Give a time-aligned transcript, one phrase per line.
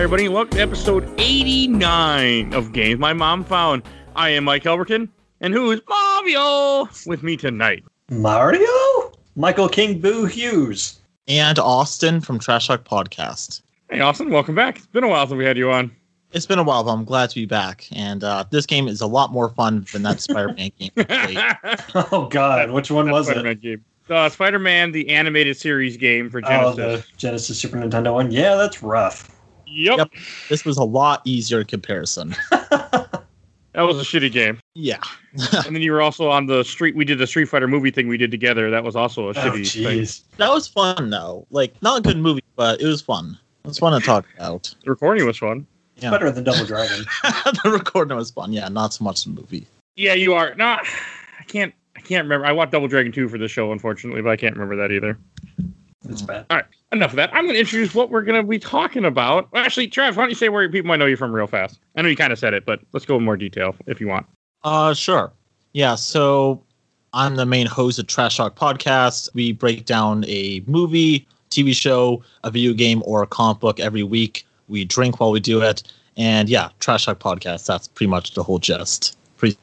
[0.00, 0.30] Hi, everybody.
[0.30, 3.82] Welcome to episode 89 of Games My Mom Found.
[4.16, 5.10] I am Mike Albertin,
[5.42, 7.84] and who is Mario with me tonight?
[8.10, 9.12] Mario?
[9.36, 11.00] Michael King Boo Hughes.
[11.28, 13.60] And Austen from Trashed Talk Podcast.
[13.90, 14.30] Hey, Austen.
[14.30, 14.78] Welcome back.
[14.78, 15.94] It's been a while since we had you on.
[16.32, 17.86] It's been a while, but I'm glad to be back.
[17.92, 20.90] And uh, this game is a lot more fun than that Spider-Man game.
[22.10, 23.60] Oh God, which one was Spider-Man it?
[23.60, 23.84] game.
[24.08, 27.06] Uh, Spider-Man, the animated series game for Oh, Genesis.
[27.10, 28.30] the Genesis Super Nintendo one.
[28.30, 29.36] Yeah, that's rough.
[29.70, 29.98] Yep.
[29.98, 30.10] Yep.
[30.48, 32.34] This was a lot easier in comparison.
[33.72, 34.58] That was a shitty game.
[34.74, 34.98] Yeah.
[35.64, 36.96] and then you were also on the street.
[36.96, 38.68] We did the Street Fighter movie thing we did together.
[38.70, 40.24] That was also a Oh shitty thing.
[40.38, 41.46] That was fun though.
[41.50, 43.38] Like not a good movie, but it was fun.
[43.64, 44.74] It was fun to talk about.
[44.84, 45.66] The recording was fun.
[45.96, 46.10] Yeah.
[46.10, 47.04] Better than Double Dragon.
[47.22, 48.52] the recording was fun.
[48.52, 49.66] Yeah, not so much the movie.
[49.96, 50.54] Yeah, you are.
[50.54, 50.84] Not.
[51.38, 51.72] I can't.
[51.96, 52.46] I can't remember.
[52.46, 55.18] I watched Double Dragon 2 for the show, unfortunately, but I can't remember that either.
[56.10, 56.44] It's bad.
[56.50, 57.30] All right, enough of that.
[57.32, 59.50] I'm going to introduce what we're going to be talking about.
[59.52, 61.78] Well, actually, Trav, why don't you say where people might know you from real fast?
[61.96, 64.08] I know you kind of said it, but let's go in more detail if you
[64.08, 64.26] want.
[64.64, 65.32] Uh, sure.
[65.72, 66.62] Yeah, so
[67.12, 69.32] I'm the main host of Trashed Talk Podcast.
[69.34, 74.02] We break down a movie, TV show, a video game, or a comic book every
[74.02, 74.46] week.
[74.68, 75.84] We drink while we do it.
[76.16, 77.66] And yeah, Trashed Talk Podcast.
[77.66, 79.16] That's pretty much the whole gist.
[79.36, 79.56] Pretty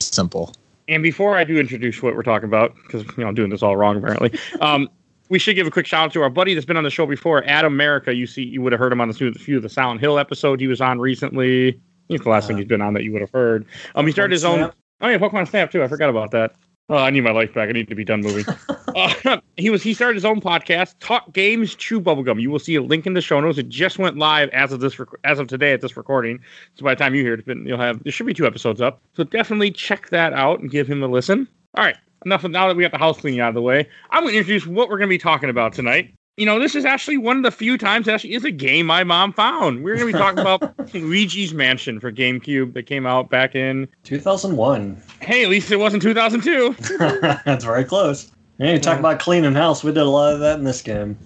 [0.00, 0.54] simple.
[0.86, 3.62] And before I do introduce what we're talking about, because you know I'm doing this
[3.62, 4.90] all wrong apparently, um,
[5.28, 7.06] we should give a quick shout out to our buddy that's been on the show
[7.06, 8.14] before, Adam America.
[8.14, 10.60] You see, you would have heard him on the few of the Silent Hill episode
[10.60, 11.68] he was on recently.
[11.70, 11.74] I
[12.08, 13.64] think the last thing Uh, he's been on that you would have heard.
[13.94, 14.58] Um, he started his own.
[14.58, 14.74] Snap.
[15.00, 15.82] Oh yeah, Pokemon Snap too.
[15.82, 16.54] I forgot about that.
[16.90, 17.70] Oh, I need my life back.
[17.70, 18.44] I need to be done moving.
[18.94, 22.40] uh, he was he started his own podcast, Talk Games Chew Bubblegum.
[22.40, 23.56] You will see a link in the show notes.
[23.56, 26.40] It just went live as of this rec- as of today at this recording.
[26.74, 28.46] So by the time you hear it, it's been, you'll have there should be two
[28.46, 29.00] episodes up.
[29.14, 31.48] So definitely check that out and give him a listen.
[31.74, 33.88] All right, enough of now that we got the house cleaning out of the way.
[34.10, 36.12] I'm going to introduce what we're going to be talking about tonight.
[36.36, 38.86] You know, this is actually one of the few times it actually is a game
[38.86, 39.84] my mom found.
[39.84, 43.86] We're going to be talking about Luigi's Mansion for GameCube that came out back in
[44.02, 45.00] 2001.
[45.20, 46.74] Hey, at least it wasn't 2002.
[47.44, 48.32] that's very close.
[48.58, 48.98] Yeah, you talk Yeah.
[49.00, 49.84] about cleaning house.
[49.84, 51.16] We did a lot of that in this game.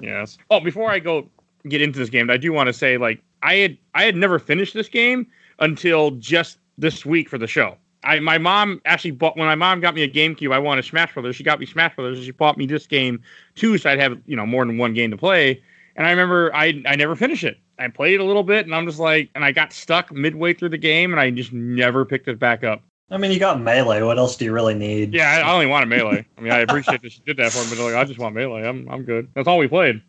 [0.00, 0.38] Yes.
[0.50, 1.28] Oh, before I go
[1.68, 4.38] get into this game, I do want to say like I had I had never
[4.40, 5.26] finished this game
[5.60, 7.76] until just this week for the show.
[8.04, 10.52] I my mom actually bought when my mom got me a GameCube.
[10.52, 11.36] I wanted Smash Brothers.
[11.36, 12.18] She got me Smash Brothers.
[12.18, 13.20] and She bought me this game
[13.54, 15.62] too, so I'd have you know more than one game to play.
[15.96, 17.58] And I remember I I never finished it.
[17.78, 20.70] I played a little bit, and I'm just like, and I got stuck midway through
[20.70, 22.82] the game, and I just never picked it back up.
[23.10, 24.02] I mean, you got melee.
[24.02, 25.14] What else do you really need?
[25.14, 26.26] Yeah, I, I only a melee.
[26.36, 28.34] I mean, I appreciate that she did that for me, but like, I just want
[28.34, 28.66] melee.
[28.66, 29.28] I'm I'm good.
[29.34, 30.02] That's all we played.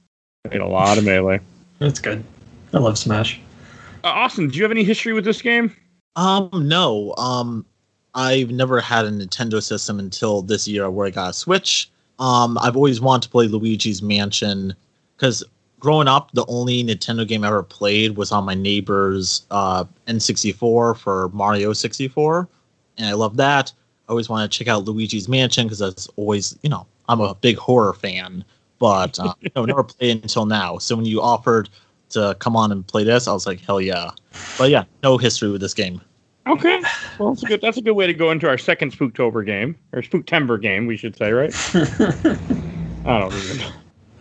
[0.47, 1.39] Played a lot of melee.
[1.79, 2.23] That's good.
[2.73, 3.39] I love Smash.
[4.03, 5.75] Uh, Austen, do you have any history with this game?
[6.15, 7.13] Um, no.
[7.17, 7.65] Um,
[8.15, 11.89] I've never had a Nintendo system until this year where I got a Switch.
[12.17, 14.75] Um, I've always wanted to play Luigi's Mansion
[15.15, 15.43] because
[15.79, 20.97] growing up, the only Nintendo game I ever played was on my neighbor's uh, N64
[20.97, 22.47] for Mario 64,
[22.97, 23.71] and I love that.
[24.07, 27.35] I always want to check out Luigi's Mansion because that's always, you know, I'm a
[27.35, 28.43] big horror fan,
[28.79, 30.77] but uh, you know, never played it until now.
[30.77, 31.69] So when you offered
[32.09, 34.11] to come on and play this, I was like, hell yeah.
[34.57, 36.01] But yeah, no history with this game.
[36.49, 36.81] Okay,
[37.19, 39.77] well that's a good that's a good way to go into our second Spooktober game
[39.93, 41.53] or Spooktember game, we should say, right?
[43.05, 43.71] I don't even know.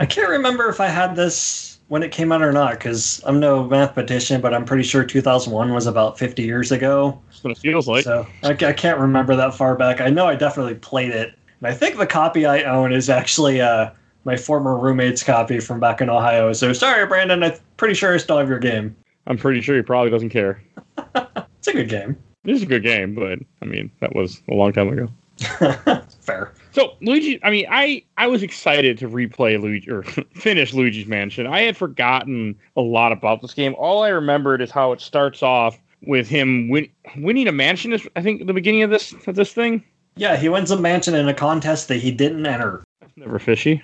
[0.00, 3.40] I can't remember if I had this when it came out or not, because I'm
[3.40, 7.20] no mathematician, but I'm pretty sure 2001 was about 50 years ago.
[7.26, 8.04] That's what it feels like.
[8.04, 10.00] so I, I can't remember that far back.
[10.00, 11.34] I know I definitely played it.
[11.60, 13.90] And I think the copy I own is actually uh,
[14.24, 16.52] my former roommate's copy from back in Ohio.
[16.52, 17.42] So sorry, Brandon.
[17.42, 18.94] I'm pretty sure I still have your game.
[19.28, 20.62] I'm pretty sure he probably doesn't care.
[21.58, 22.16] It's a good game.
[22.44, 25.08] This is a good game, but I mean that was a long time ago.
[26.20, 26.52] Fair.
[26.72, 30.02] So Luigi, I mean, I I was excited to replay Luigi or
[30.34, 31.46] finish Luigi's Mansion.
[31.48, 33.74] I had forgotten a lot about this game.
[33.76, 37.92] All I remembered is how it starts off with him win- winning a mansion.
[37.92, 39.82] Is I think the beginning of this of this thing.
[40.16, 42.84] Yeah, he wins a mansion in a contest that he didn't enter.
[43.00, 43.82] That's never fishy.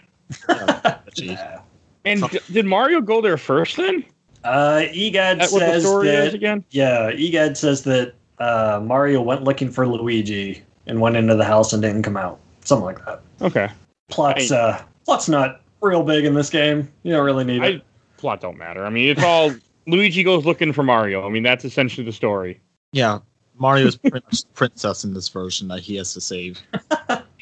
[1.14, 1.26] Gee.
[1.26, 1.60] Yeah.
[2.04, 4.04] And d- did Mario go there first then?
[4.44, 6.64] Uh, Egad That's what the says story that is again.
[6.70, 11.72] Yeah, Egad says that uh, Mario went looking for Luigi and went into the house
[11.72, 12.38] and didn't come out.
[12.60, 13.22] Something like that.
[13.40, 13.68] Okay.
[14.08, 16.90] Plot's uh, plot's not real big in this game.
[17.02, 17.82] You don't really need I it.
[18.16, 18.84] plot don't matter.
[18.84, 19.54] I mean, it's all
[19.86, 21.26] Luigi goes looking for Mario.
[21.26, 22.60] I mean, that's essentially the story.
[22.92, 23.20] Yeah,
[23.58, 26.60] Mario's is pretty much the princess in this version that he has to save.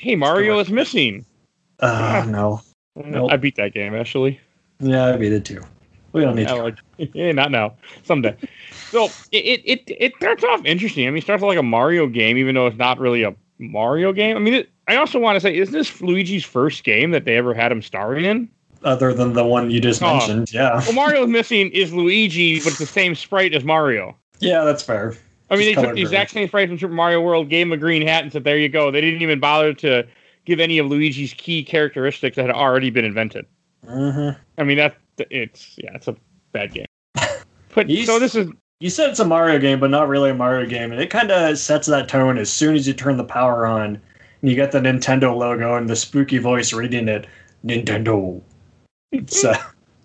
[0.03, 1.25] Hey, Mario is missing.
[1.79, 2.61] Uh, no.
[2.97, 3.31] Nope.
[3.31, 4.41] I beat that game actually.
[4.81, 5.63] Yeah, I beat it too.
[6.13, 6.77] We don't need like,
[7.15, 7.75] yeah, not now.
[8.03, 8.37] Someday.
[8.91, 11.07] So it, it it it starts off interesting.
[11.07, 13.35] I mean, it starts off like a Mario game, even though it's not really a
[13.59, 14.37] Mario game.
[14.37, 17.37] I mean, it, I also want to say, isn't this Luigi's first game that they
[17.37, 18.49] ever had him starring in?
[18.85, 20.19] other than the one you just Oh.
[20.19, 20.53] mentioned.
[20.53, 20.83] Yeah.
[20.85, 24.17] Well, Mario's missing is Luigi, but it's the same sprite as Mario.
[24.41, 25.15] Yeah, that's fair.
[25.51, 27.73] I mean, Just they took the exact same sprite from Super Mario World, gave him
[27.73, 30.05] a green hat, and said, "There you go." They didn't even bother to
[30.47, 33.47] give any of Luigi's key characteristics that had already been invented.
[33.87, 36.17] hmm I mean, that it's yeah, it's a
[36.53, 36.87] bad game.
[37.75, 38.51] But He's- so this is
[38.81, 41.31] You said it's a Mario game, but not really a Mario game, and it kind
[41.31, 44.01] of sets that tone as soon as you turn the power on,
[44.41, 47.27] and you get the Nintendo logo and the spooky voice reading it,
[47.65, 48.43] Nintendo.
[49.27, 49.55] so,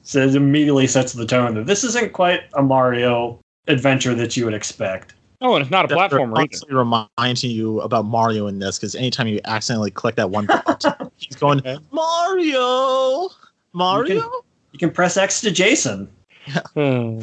[0.03, 4.45] so it immediately sets the tone that this isn't quite a Mario adventure that you
[4.45, 5.13] would expect.
[5.41, 6.47] oh, and it's not a They're platformer either.
[6.47, 10.93] constantly reminding you about Mario in this because anytime you accidentally click that one button,
[11.17, 11.61] he's going
[11.91, 13.29] Mario,
[13.73, 14.13] Mario.
[14.15, 14.29] You can
[14.93, 16.09] press X to Jason.
[16.73, 17.19] Hmm.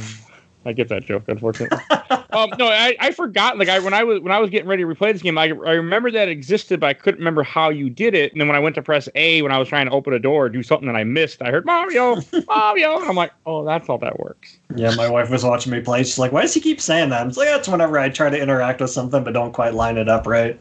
[0.66, 1.78] I get that joke, unfortunately.
[2.30, 3.58] um, no, I, I forgot.
[3.58, 5.44] Like I when I was when I was getting ready to replay this game, I,
[5.44, 8.32] I remember that it existed, but I couldn't remember how you did it.
[8.32, 10.18] And then when I went to press A when I was trying to open a
[10.18, 13.64] door or do something that I missed, I heard Mario, Mario, and I'm like, oh,
[13.64, 14.56] that's how that works.
[14.74, 16.02] Yeah, my wife was watching me play.
[16.02, 18.40] She's like, "Why does he keep saying that?" I'm like, "That's whenever I try to
[18.40, 20.58] interact with something but don't quite line it up right."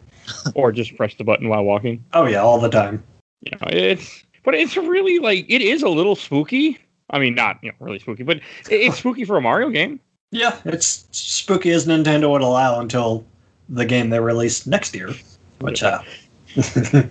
[0.56, 2.04] or just press the button while walking.
[2.14, 3.04] Oh yeah, all the time.
[3.42, 6.78] You know, it's but it's really like it is a little spooky.
[7.10, 10.00] I mean, not you know really spooky, but it's spooky for a Mario game.
[10.32, 13.26] Yeah, it's spooky as Nintendo would allow until
[13.70, 15.12] the game they released next year.
[15.60, 16.02] Which uh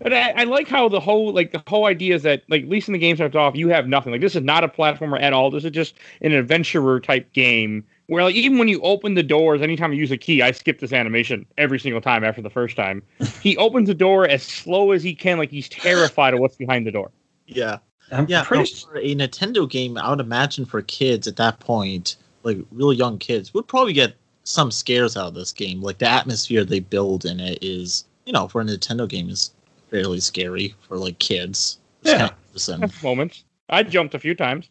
[0.00, 2.68] And I, I like how the whole like the whole idea is that like at
[2.68, 4.12] least in the game starts off, you have nothing.
[4.12, 5.50] Like this is not a platformer at all.
[5.50, 9.62] This is just an adventurer type game where like even when you open the doors,
[9.62, 12.76] anytime you use a key, I skip this animation every single time after the first
[12.76, 13.02] time.
[13.42, 16.86] he opens the door as slow as he can, like he's terrified of what's behind
[16.86, 17.10] the door.
[17.46, 17.78] Yeah,
[18.12, 18.44] I'm yeah.
[18.44, 22.58] pretty no, for a Nintendo game, I would imagine for kids at that point, like
[22.70, 25.80] really young kids, would probably get some scares out of this game.
[25.80, 29.50] Like the atmosphere they build in it is, you know, for a Nintendo game is
[29.90, 31.78] fairly scary for like kids.
[32.02, 32.30] Yeah.
[32.66, 33.02] kind of.
[33.02, 33.44] Moments.
[33.68, 34.68] I jumped a few times.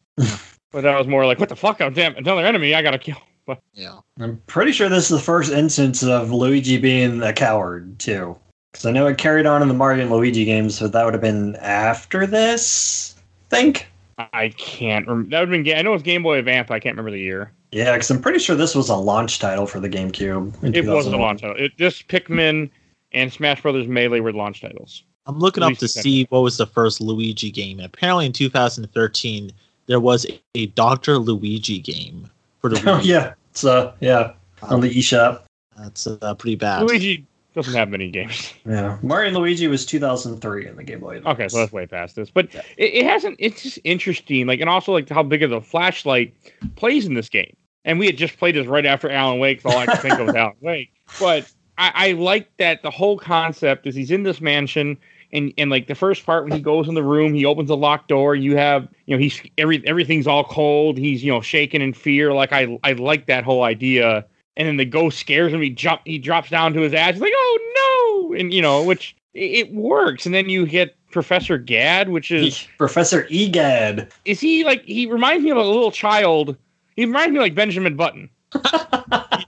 [0.71, 1.81] but that was more like, what the fuck?
[1.81, 3.17] Oh damn, another enemy I gotta kill.
[3.47, 3.99] But Yeah.
[4.19, 8.35] I'm pretty sure this is the first instance of Luigi being a coward too.
[8.71, 11.13] Because I know it carried on in the Mario and Luigi games, but that would
[11.13, 13.13] have been after this.
[13.51, 13.87] I think.
[14.33, 15.29] I can't remember.
[15.29, 15.63] That would have been.
[15.63, 16.69] Ga- I know it was Game Boy Advance.
[16.69, 17.51] But I can't remember the year.
[17.71, 20.75] Yeah, because I'm pretty sure this was a launch title for the GameCube.
[20.75, 21.55] It wasn't a launch title.
[21.57, 22.71] It just Pikmin
[23.15, 25.03] and Smash Brothers Melee were launch titles.
[25.25, 27.79] I'm looking up to see what was the first Luigi game.
[27.79, 29.51] And Apparently, in 2013,
[29.87, 32.29] there was a Doctor Luigi game
[32.59, 32.75] for the.
[32.89, 33.05] Oh Wii.
[33.05, 35.41] yeah, it's uh yeah on the eShop.
[35.77, 36.83] That's uh, pretty bad.
[36.83, 38.53] Luigi doesn't have many games.
[38.65, 41.17] Yeah, Mario and Luigi was 2003 in the Game Boy.
[41.17, 41.33] Advance.
[41.33, 42.29] Okay, so that's way past this.
[42.29, 43.35] But it, it hasn't.
[43.39, 44.47] It's just interesting.
[44.47, 46.33] Like, and also like how big of the flashlight
[46.75, 47.55] plays in this game.
[47.83, 49.61] And we had just played this right after Alan Wake.
[49.61, 50.91] So all I could think of was Alan Wake.
[51.19, 54.97] But I, I like that the whole concept is he's in this mansion.
[55.33, 57.75] And, and like the first part when he goes in the room, he opens a
[57.75, 58.35] locked door.
[58.35, 60.97] You have you know he's every everything's all cold.
[60.97, 62.33] He's you know shaking in fear.
[62.33, 64.25] Like I I like that whole idea.
[64.57, 65.61] And then the ghost scares him.
[65.61, 67.13] He jump he drops down to his ass.
[67.13, 70.25] He's like oh no, and you know which it, it works.
[70.25, 74.11] And then you get Professor Gadd, which is Professor Egad.
[74.25, 76.55] is he like he reminds me of a little child.
[76.95, 78.29] He reminds me like Benjamin Button.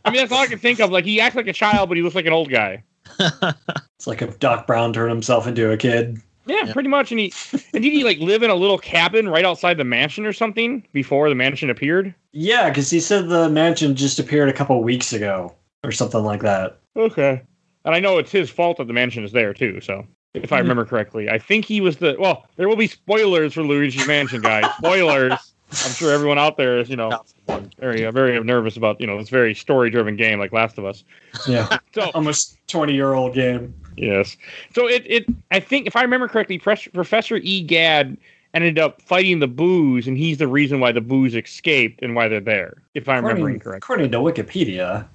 [0.08, 0.90] I mean that's all I can think of.
[0.90, 2.84] Like he acts like a child, but he looks like an old guy.
[3.98, 6.22] It's like if Doc Brown turned himself into a kid.
[6.46, 6.74] Yeah, Yeah.
[6.74, 7.12] pretty much.
[7.12, 7.34] And he
[7.74, 10.86] and did he like live in a little cabin right outside the mansion or something
[10.94, 12.14] before the mansion appeared?
[12.32, 15.52] Yeah, because he said the mansion just appeared a couple weeks ago
[15.84, 16.78] or something like that.
[16.96, 17.42] Okay.
[17.86, 19.82] And I know it's his fault that the mansion is there too.
[19.82, 20.64] So if I mm-hmm.
[20.64, 22.16] remember correctly, I think he was the.
[22.20, 24.66] Well, there will be spoilers for Luigi's Mansion, guys.
[24.78, 25.47] Spoilers.
[25.72, 27.24] I'm sure everyone out there is, you know,
[27.80, 31.04] very, uh, very nervous about, you know, this very story-driven game like Last of Us.
[31.48, 33.74] Yeah, So almost 20 year old game.
[33.98, 34.38] Yes.
[34.74, 37.62] So it, it I think if I remember correctly, Pres- Professor E.
[37.62, 38.16] Gadd
[38.54, 42.28] ended up fighting the boos, and he's the reason why the boos escaped and why
[42.28, 42.78] they're there.
[42.94, 43.78] If I'm remembering correctly.
[43.78, 45.06] according to Wikipedia,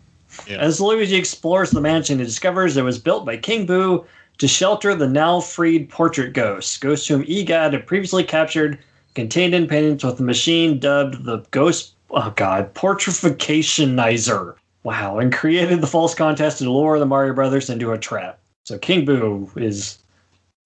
[0.46, 0.58] Yeah.
[0.58, 4.04] as Luigi explores the mansion, he discovers it was built by King Boo
[4.38, 6.76] to shelter the now freed portrait ghosts.
[6.78, 8.78] Ghosts whom Egad had previously captured,
[9.14, 11.94] contained in paintings with a machine dubbed the Ghost.
[12.10, 14.54] Oh God, Portrificationizer.
[14.84, 18.38] Wow, and created the false contest to lure the Mario Brothers into a trap.
[18.64, 19.98] So King Boo is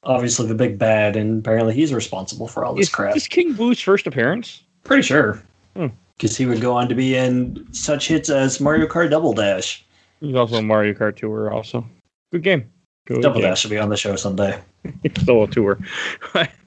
[0.02, 3.08] obviously the big bad, and apparently he's responsible for all this crap.
[3.08, 3.14] Is crap.
[3.14, 4.62] this King Boo's first appearance?
[4.84, 5.42] Pretty sure.
[5.76, 5.88] Hmm.
[6.16, 9.84] Because he would go on to be in such hits as Mario Kart Double Dash.
[10.20, 11.52] He's also a Mario Kart tour.
[11.52, 11.86] Also,
[12.32, 12.70] good game.
[13.06, 13.50] Good Double game.
[13.50, 14.58] Dash should be on the show someday.
[15.04, 15.78] It's still a tour.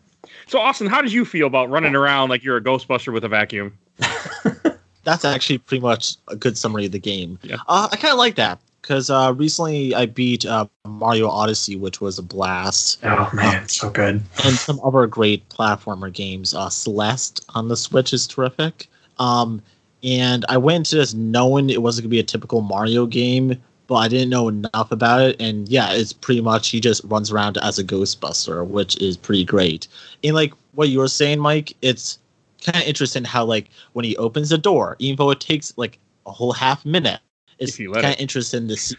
[0.49, 3.29] so, Austen, how did you feel about running around like you're a Ghostbuster with a
[3.29, 3.77] vacuum?
[5.03, 7.39] That's actually pretty much a good summary of the game.
[7.41, 7.57] Yeah.
[7.67, 8.59] Uh, I kind of like that.
[8.81, 13.89] because uh, recently I beat uh, Mario Odyssey, which was a blast, Oh man, so
[13.89, 14.21] good.
[14.43, 16.53] and some other great platformer games.
[16.53, 18.87] Uh, Celeste on the Switch is terrific.
[19.19, 19.61] Um,
[20.03, 23.95] and I went into this knowing it wasn't gonna be a typical Mario game, but
[23.95, 25.41] I didn't know enough about it.
[25.41, 29.43] And yeah, it's pretty much he just runs around as a Ghostbuster, which is pretty
[29.43, 29.87] great.
[30.23, 32.19] And like what you were saying, Mike, it's
[32.63, 35.97] kind of interesting how like when he opens the door, even though it takes like
[36.27, 37.19] a whole half minute,
[37.57, 38.13] it's If you kind it.
[38.13, 38.95] of interesting to see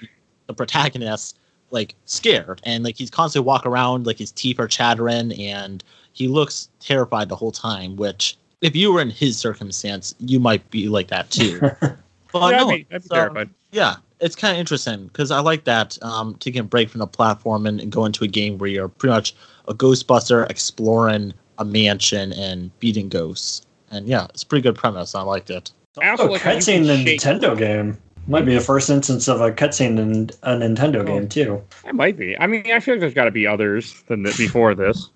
[0.48, 1.38] the protagonist
[1.70, 6.26] like scared and like he's constantly walking around like his teeth are chattering and he
[6.26, 10.88] looks terrified the whole time which if you were in his circumstance you might be
[10.88, 11.60] like that too
[12.32, 13.50] but yeah, no, I'd be, I'd be it's, uh, terrified.
[13.70, 17.06] yeah it's kind of interesting because i like that um taking a break from the
[17.06, 19.34] platform and, and go into a game where you're pretty much
[19.68, 25.14] a ghostbuster exploring a mansion and beating ghosts and yeah it's a pretty good premise
[25.14, 27.98] i liked it I also Oh, like cutscene can in a shake- Nintendo game.
[28.28, 31.04] Might be the first instance of a cutscene in a Nintendo Oh.
[31.04, 31.60] game too.
[31.84, 32.38] It might be.
[32.38, 35.08] I mean, I feel like there's got to be others than the, before this.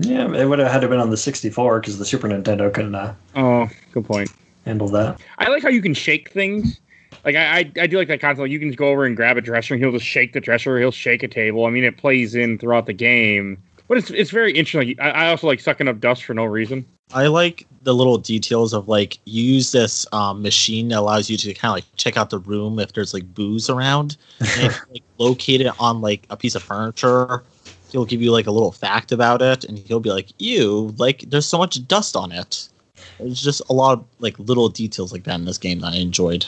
[0.00, 2.96] Yeah, it would have had to been on the 64 because the Super Nintendo couldn't
[2.96, 4.30] uh, Oh, good point.
[4.64, 5.20] handle that.
[5.38, 6.80] I like how you can shake things.
[7.24, 8.40] Like I, I, I do like that concept.
[8.40, 10.40] Like you can just go over and grab a dresser, and he'll just shake the
[10.40, 10.78] dresser.
[10.78, 11.64] He'll shake a table.
[11.66, 14.96] I mean, it plays in throughout the game, but it's it's very interesting.
[15.00, 16.84] I, I also like sucking up dust for no reason.
[17.12, 21.36] I like the little details of like you use this um, machine that allows you
[21.36, 24.16] to kind of like check out the room if there's like boos around.
[24.40, 27.42] And if like locate it on like a piece of furniture,
[27.90, 31.20] he'll give you like a little fact about it, and he'll be like, "Ew, like
[31.28, 32.68] there's so much dust on it."
[33.18, 35.96] There's just a lot of like little details like that in this game that I
[35.96, 36.44] enjoyed.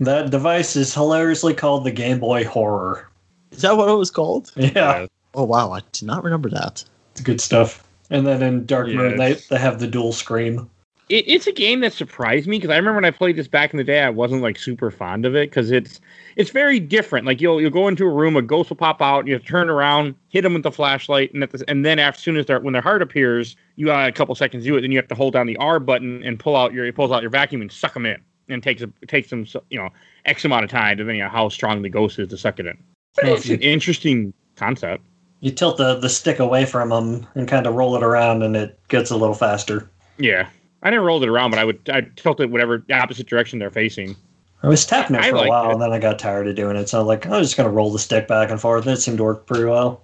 [0.00, 3.08] That device is hilariously called the Game Boy Horror.
[3.52, 4.50] Is that what it was called?
[4.56, 6.84] Yeah, Oh wow, I did not remember that.
[7.12, 7.84] it's good stuff.
[8.10, 10.68] And then in Dark Yeah, Moon, they, they have the dual scream.
[11.08, 13.72] It, it's a game that surprised me because I remember when I played this back
[13.72, 16.00] in the day, I wasn't like super fond of it because it's
[16.36, 17.26] it's very different.
[17.26, 19.68] Like you'll you'll go into a room, a ghost will pop out, you have turn
[19.68, 22.60] around, hit them with the flashlight, and at the, and then as soon as their
[22.60, 24.80] when their heart appears, you got a couple seconds to do it.
[24.82, 27.10] Then you have to hold down the R button and pull out your it pulls
[27.12, 28.20] out your vacuum and suck them in.
[28.50, 29.90] And takes a, takes them you know
[30.24, 32.76] x amount of time depending on how strong the ghost is to suck it in.
[33.16, 35.04] But it's an interesting concept.
[35.40, 38.56] You tilt the, the stick away from them and kind of roll it around, and
[38.56, 39.90] it gets a little faster.
[40.18, 40.48] Yeah,
[40.82, 43.70] I never rolled it around, but I would I tilt it whatever opposite direction they're
[43.70, 44.16] facing.
[44.62, 45.72] I was tapping it for a while, it.
[45.72, 46.88] and then I got tired of doing it.
[46.88, 48.84] So I'm like, I'm just going to roll the stick back and forth.
[48.86, 50.02] And It seemed to work pretty well.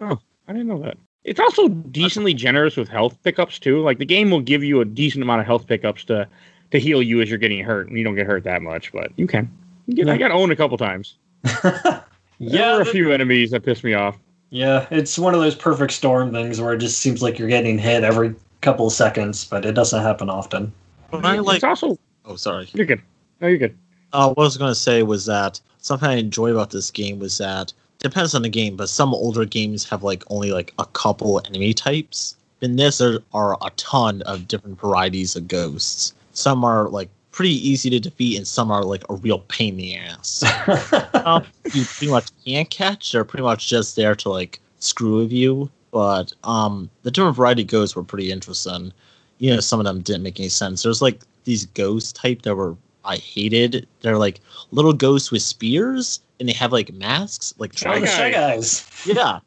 [0.00, 0.18] Oh,
[0.48, 0.96] I didn't know that.
[1.24, 3.82] It's also decently generous with health pickups too.
[3.82, 6.26] Like the game will give you a decent amount of health pickups to
[6.70, 9.12] to heal you as you're getting hurt, and you don't get hurt that much, but
[9.16, 9.50] you can.
[9.86, 11.14] You get, I got owned a couple times.
[11.62, 12.02] there
[12.38, 14.16] yeah, were a few enemies that pissed me off.
[14.50, 17.78] yeah, it's one of those perfect storm things where it just seems like you're getting
[17.78, 20.72] hit every couple of seconds, but it doesn't happen often.
[21.10, 21.56] But I like.
[21.56, 22.68] it's also Oh, sorry.
[22.74, 23.00] you're good.
[23.40, 23.76] No, you're good.
[24.12, 27.18] Uh, what I was going to say was that something I enjoy about this game
[27.18, 30.84] was that depends on the game, but some older games have like only like a
[30.86, 32.36] couple enemy types.
[32.60, 36.12] In this, there are a ton of different varieties of ghosts.
[36.32, 39.76] Some are like pretty easy to defeat, and some are like a real pain in
[39.78, 40.42] the ass.
[41.26, 43.12] um, you pretty much can't catch.
[43.12, 45.70] They're pretty much just there to like screw with you.
[45.92, 48.92] But um, the different variety of ghosts were pretty interesting.
[49.38, 50.82] You know, some of them didn't make any sense.
[50.82, 53.88] There's like these ghost type that were I hated.
[54.02, 58.14] They're like little ghosts with spears, and they have like masks, like Shy Guys.
[58.14, 59.02] Shy Guys.
[59.06, 59.40] yeah.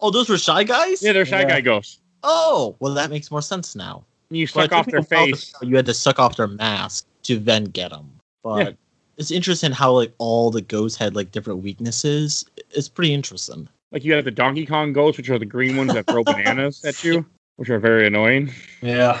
[0.00, 1.02] Oh, those were shy guys.
[1.02, 1.48] Yeah, they're shy Yeah.
[1.48, 2.00] guy ghosts.
[2.22, 4.04] Oh, well, that makes more sense now.
[4.30, 5.52] You But suck I off their about face.
[5.60, 8.10] how You had to suck off their mask to then get them.
[8.42, 8.72] But Yeah.
[9.16, 12.44] it's interesting how like all the ghosts had like different weaknesses.
[12.70, 13.68] It's pretty interesting.
[13.92, 16.84] Like you have the Donkey Kong ghosts, which are the green ones that throw bananas
[16.84, 17.24] at you,
[17.56, 18.52] which are very annoying.
[18.82, 19.20] Yeah.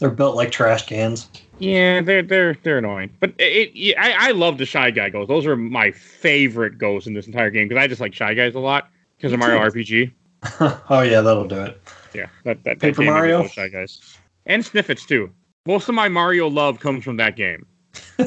[0.00, 1.28] They're built like trash cans.
[1.58, 5.28] Yeah, they're they're they're annoying, but it, it I, I love the shy guy ghosts.
[5.28, 8.54] Those are my favorite ghosts in this entire game because I just like shy guys
[8.54, 8.88] a lot
[9.18, 9.58] because of Mario.
[9.60, 10.10] RPG.
[10.88, 11.78] oh, yeah, that'll do it.
[12.14, 13.46] Yeah, that that, that Paper game Mario?
[13.46, 15.30] shy guys and Snifits too.
[15.66, 17.66] Most of my Mario love comes from that game.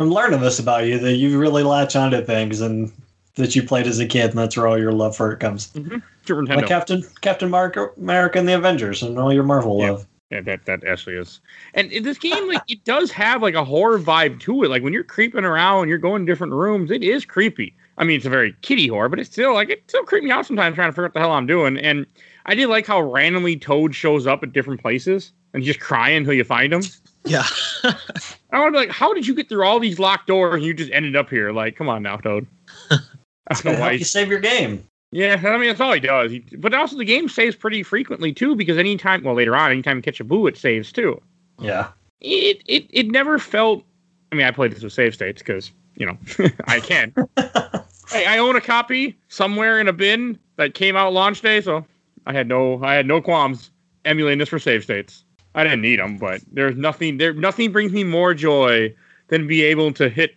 [0.00, 2.92] I'm learning this about you that you really latch onto things and
[3.36, 5.70] that you played as a kid, and that's where all your love for it comes.
[5.72, 5.98] Mm-hmm.
[6.26, 6.56] Super Nintendo.
[6.56, 9.90] Like Captain Captain Mark, America and the Avengers and all your Marvel Yeah.
[9.92, 10.06] love.
[10.30, 11.40] Yeah, that that actually is.
[11.74, 14.70] And in this game, like it does have like a horror vibe to it.
[14.70, 16.90] Like when you're creeping around, you're going to different rooms.
[16.90, 17.74] It is creepy.
[17.98, 20.32] I mean, it's a very kiddie horror, but it's still like it still creep me
[20.32, 21.76] out sometimes trying to figure out what the hell I'm doing.
[21.76, 22.06] And
[22.46, 26.10] I did like how randomly Toad shows up at different places and you just cry
[26.10, 26.82] until you find him.
[27.24, 27.46] Yeah.
[27.84, 30.64] I want to be like, how did you get through all these locked doors and
[30.64, 31.52] you just ended up here?
[31.52, 32.46] Like, come on now, Toad.
[32.90, 32.98] I
[33.48, 33.88] don't know gonna why.
[33.90, 34.86] help you save your game.
[35.10, 36.32] Yeah, I mean that's all he does.
[36.32, 39.98] He, but also the game saves pretty frequently too, because anytime, well, later on, anytime
[39.98, 41.20] you catch a boo, it saves too.
[41.60, 41.90] Yeah.
[42.20, 43.84] It it it never felt.
[44.32, 46.18] I mean, I played this with save states because you know,
[46.66, 47.12] I can.
[47.36, 51.84] I, I own a copy somewhere in a bin that came out launch day, so
[52.26, 53.70] I had no I had no qualms
[54.04, 55.24] emulating this for save states.
[55.54, 57.32] I didn't need them, but there's nothing there.
[57.32, 58.94] Nothing brings me more joy
[59.28, 60.34] than be able to hit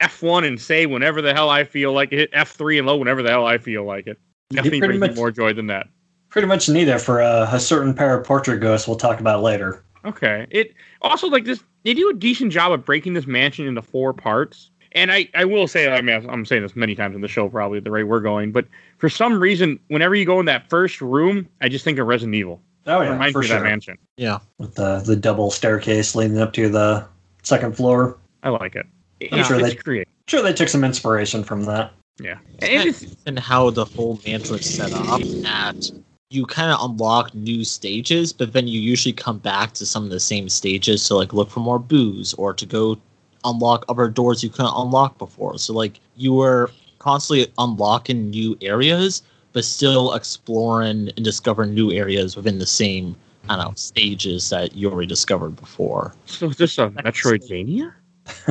[0.00, 3.22] F1 and say whenever the hell I feel like it, hit F3 and low whenever
[3.22, 4.18] the hell I feel like it.
[4.50, 5.88] Nothing brings much- me more joy than that.
[6.28, 9.42] Pretty much need it for a, a certain pair of portrait ghosts we'll talk about
[9.42, 9.84] later.
[10.04, 10.46] Okay.
[10.50, 11.62] It also like this.
[11.84, 14.70] They do a decent job of breaking this mansion into four parts.
[14.92, 17.48] And I, I will say, I mean, I'm saying this many times in the show,
[17.48, 18.66] probably the rate we're going, but
[18.98, 22.34] for some reason, whenever you go in that first room, I just think of Resident
[22.34, 22.60] Evil.
[22.86, 23.58] Oh It yeah, reminds for me of sure.
[23.58, 23.98] that mansion.
[24.16, 24.38] Yeah.
[24.58, 27.06] With the the double staircase leading up to the
[27.42, 28.18] second floor.
[28.42, 28.86] I like it.
[29.20, 30.08] It- I'm sure they- creative.
[30.26, 31.92] Sure, they took some inspiration from that.
[32.20, 32.38] Yeah.
[32.60, 35.90] And it's, and how the whole mansion is set up that
[36.30, 40.10] you kind of unlock new stages but then you usually come back to some of
[40.10, 42.96] the same stages to like look for more boos or to go
[43.44, 49.22] unlock other doors you couldn't unlock before so like you were constantly unlocking new areas
[49.52, 53.16] but still exploring and discovering new areas within the same
[53.48, 57.92] i don't know stages that you already discovered before so is this a Metroidvania?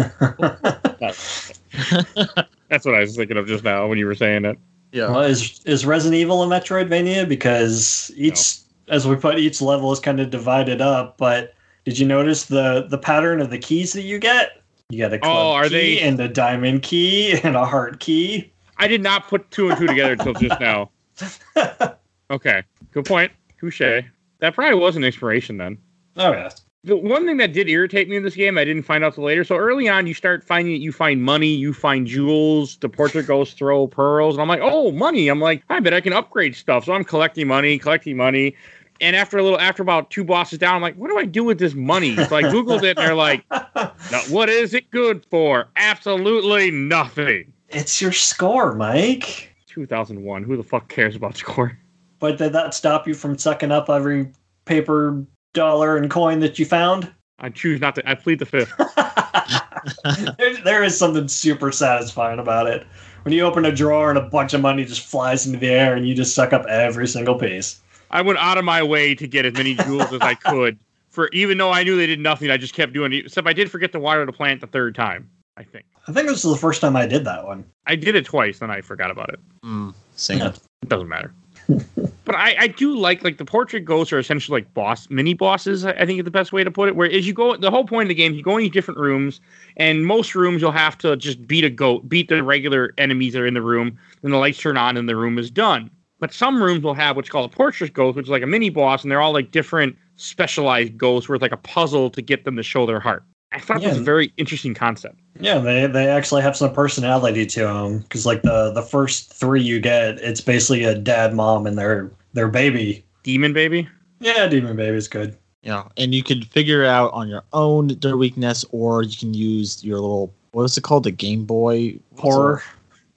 [2.70, 4.58] That's what I was thinking of just now when you were saying it.
[4.92, 7.28] yeah Well, is is Resident Evil a Metroidvania?
[7.28, 11.18] Because each, as we put, each level is kind of divided up.
[11.18, 11.54] But
[11.86, 14.59] did you notice the the pattern of the keys that you get?
[14.90, 17.66] You got a oh, club Oh, are key they- and a diamond key and a
[17.66, 18.52] heart key.
[18.78, 20.90] I did not put two and two together until just now.
[22.32, 22.62] Okay.
[22.92, 23.32] Good point.
[23.60, 23.80] Touche.
[23.80, 25.78] That probably was an inspiration then.
[26.16, 26.50] Oh yeah,
[26.84, 29.24] the one thing that did irritate me in this game, I didn't find out till
[29.24, 29.44] later.
[29.44, 32.78] So early on, you start finding you find money, you find jewels.
[32.78, 35.28] The portrait ghosts throw pearls, and I'm like, oh, money.
[35.28, 36.86] I'm like, I bet I can upgrade stuff.
[36.86, 38.56] So I'm collecting money, collecting money.
[39.02, 41.44] And after a little, after about two bosses down, I'm like, what do I do
[41.44, 42.16] with this money?
[42.16, 45.68] So I googled it, and they're like, "No, what is it good for?
[45.78, 47.54] Absolutely nothing.
[47.70, 49.56] it's your score, Mike.
[49.68, 50.44] 2001.
[50.44, 51.78] Who the fuck cares about score?
[52.20, 54.32] But did that stop you from sucking up every
[54.66, 57.10] paper dollar and coin that you found?
[57.40, 58.10] I choose not to.
[58.10, 58.74] I plead the fifth.
[60.38, 62.86] there, there is something super satisfying about it.
[63.24, 65.96] When you open a drawer and a bunch of money just flies into the air
[65.96, 67.80] and you just suck up every single piece.
[68.12, 70.78] I went out of my way to get as many jewels as I could.
[71.10, 73.26] For even though I knew they did nothing, I just kept doing it.
[73.26, 75.30] Except I did forget to water the plant the third time.
[75.58, 77.66] I think I think this is the first time I did that one.
[77.86, 79.40] I did it twice, and I forgot about it.
[79.64, 80.54] mm, same Yeah.
[80.82, 81.34] It doesn't matter.
[82.26, 85.86] but I, I do like like the portrait ghosts are essentially like boss mini bosses.
[85.86, 86.96] I I think is the best way to put it.
[86.96, 89.42] Where as you go, the whole point of the game, you go into different rooms,
[89.78, 93.42] and most rooms you'll have to just beat a goat, beat the regular enemies that
[93.42, 95.92] are in the room, then the lights turn on and the room is done.
[96.20, 98.70] But some rooms will have what's called a portrait ghost, which is like a mini
[98.70, 102.44] boss, and they're all like different specialized ghosts where it's like a puzzle to get
[102.44, 103.24] them to show their heart.
[103.52, 105.20] I thought that was a very interesting concept.
[105.40, 109.62] Yeah, they, they actually have some personality to them because like the the first three
[109.62, 113.04] you get, it's basically a dad, mom, and their their baby.
[113.24, 113.90] Demon baby.
[114.20, 115.36] Yeah, demon baby's good.
[115.64, 119.84] Yeah, and you can figure out on your own their weakness, or you can use
[119.84, 122.62] your little what is it called, the Game Boy Horror.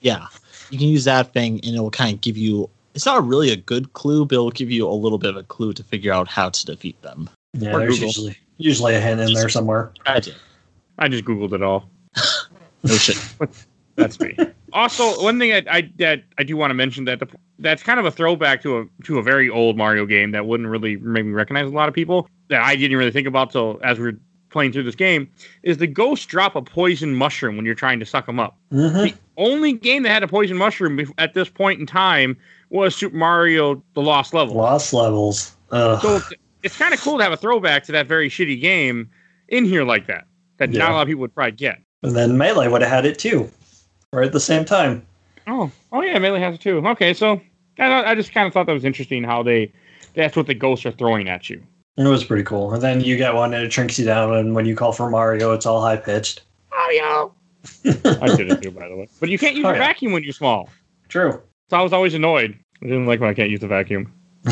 [0.01, 0.27] Yeah,
[0.69, 2.69] you can use that thing, and it will kind of give you.
[2.95, 5.43] It's not really a good clue, but it'll give you a little bit of a
[5.43, 7.29] clue to figure out how to defeat them.
[7.53, 8.07] Yeah, Or there's Google.
[8.07, 9.91] usually usually a hint in there somewhere.
[10.05, 10.35] I did.
[10.99, 11.89] I just googled it all.
[12.85, 13.17] No shit.
[13.95, 14.35] That's me.
[14.73, 17.27] also, one thing I, I that I do want to mention that the,
[17.59, 20.67] that's kind of a throwback to a to a very old Mario game that wouldn't
[20.67, 23.79] really make me recognize a lot of people that I didn't really think about till
[23.83, 24.19] as we were
[24.53, 25.29] playing through this game
[25.63, 28.57] is the ghosts drop a poison mushroom when you're trying to suck them up.
[28.71, 32.37] hmm The only game that had a poison mushroom at this point in time
[32.69, 34.55] was Super Mario: The Lost Level.
[34.55, 35.55] Lost levels.
[35.71, 36.01] Ugh.
[36.01, 39.09] So it's, it's kind of cool to have a throwback to that very shitty game
[39.49, 40.25] in here like that
[40.57, 41.79] that not a lot of people would probably get.
[42.03, 43.49] and then Melee would have had it too,
[44.13, 45.05] right at the same time.
[45.47, 46.77] Oh, oh yeah, Melee has it too.
[46.87, 47.41] Okay, so
[47.79, 49.71] I, I just kind of thought that was interesting how they
[50.15, 51.61] that's what the ghosts are throwing at you.
[51.97, 52.73] It was pretty cool.
[52.73, 55.09] And then you get one and it shrinks you down, and when you call for
[55.09, 56.41] Mario, it's all high pitched.
[56.71, 57.33] Mario.
[57.85, 59.07] I did it too, by the way.
[59.19, 59.79] But you can't use Oh, a yeah.
[59.79, 60.69] vacuum when you're small.
[61.07, 61.39] True.
[61.69, 62.57] So I was always annoyed.
[62.81, 64.11] I didn't like when I can't use the vacuum.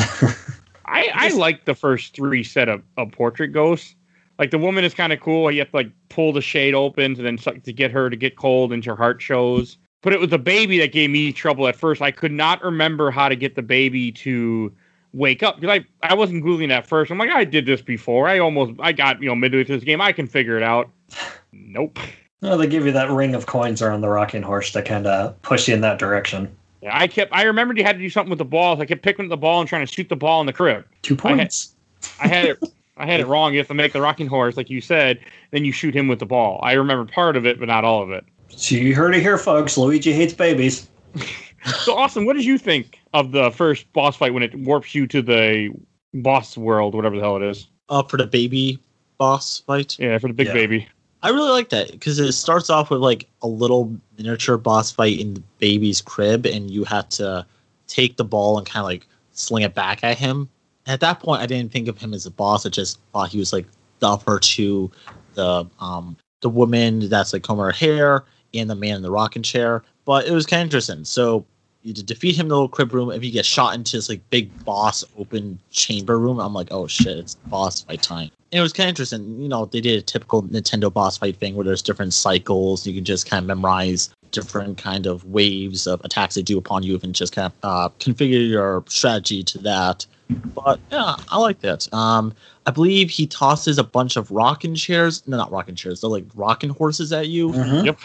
[0.86, 3.94] I I like the first three set of, of portrait ghosts.
[4.38, 5.50] Like the woman is kind of cool.
[5.50, 8.16] You have to like pull the shade open to then suck to get her to
[8.16, 9.76] get cold and your heart shows.
[10.02, 12.02] But it was the baby that gave me trouble at first.
[12.02, 14.72] I could not remember how to get the baby to
[15.12, 17.10] wake up because I, I wasn't googling at first.
[17.10, 18.28] I'm like, I did this before.
[18.28, 20.00] I almost I got you know midway through this game.
[20.00, 20.90] I can figure it out.
[21.54, 21.98] Nope.
[22.40, 25.40] No, they give you that ring of coins around the rocking horse to kind of
[25.42, 26.54] push you in that direction.
[26.82, 27.32] Yeah, I kept.
[27.32, 28.80] I remembered you had to do something with the balls.
[28.80, 30.84] I kept picking up the ball and trying to shoot the ball in the crib.
[31.02, 31.74] Two I had- points.
[32.20, 32.58] I had it.
[32.96, 33.52] I had it wrong.
[33.52, 35.20] You have to make the rocking horse, like you said.
[35.50, 36.58] Then you shoot him with the ball.
[36.62, 38.24] I remember part of it, but not all of it.
[38.48, 39.78] So you heard it here, folks.
[39.78, 40.88] Luigi hates babies.
[41.64, 45.06] So, Austen, what did you think of the first boss fight when it warps you
[45.08, 45.70] to the
[46.14, 47.68] boss world, whatever the hell it is?
[47.88, 48.78] Uh, for the baby
[49.18, 49.98] boss fight.
[49.98, 50.54] Yeah, for the big Yeah.
[50.54, 50.88] baby.
[51.22, 55.20] I really like that because it starts off with like a little miniature boss fight
[55.20, 57.46] in the baby's crib, and you have to
[57.86, 60.48] take the ball and kind of like sling it back at him.
[60.86, 62.66] And At that point, I didn't think of him as a boss.
[62.66, 63.66] I just thought he was like
[64.00, 64.90] the upper to
[65.34, 69.44] the um the woman that's like combing her hair and the man in the rocking
[69.44, 69.84] chair.
[70.04, 71.04] But it was kind of interesting.
[71.04, 71.46] So
[71.82, 73.10] you to defeat him in the little crib room.
[73.10, 76.86] If you get shot into this like big boss open chamber room, I'm like, oh
[76.86, 78.30] shit, it's boss fight time.
[78.52, 79.40] And it was kind of interesting.
[79.40, 82.86] You know, they did a typical Nintendo boss fight thing where there's different cycles.
[82.86, 86.82] You can just kind of memorize different kind of waves of attacks they do upon
[86.82, 90.06] you and just kind of uh, configure your strategy to that.
[90.54, 91.92] But yeah, I like that.
[91.92, 92.32] Um,
[92.66, 95.26] I believe he tosses a bunch of rocking chairs.
[95.26, 96.00] No, not rocking chairs.
[96.00, 97.84] They're like rocking horses at you Mhm.
[97.86, 97.98] Yep.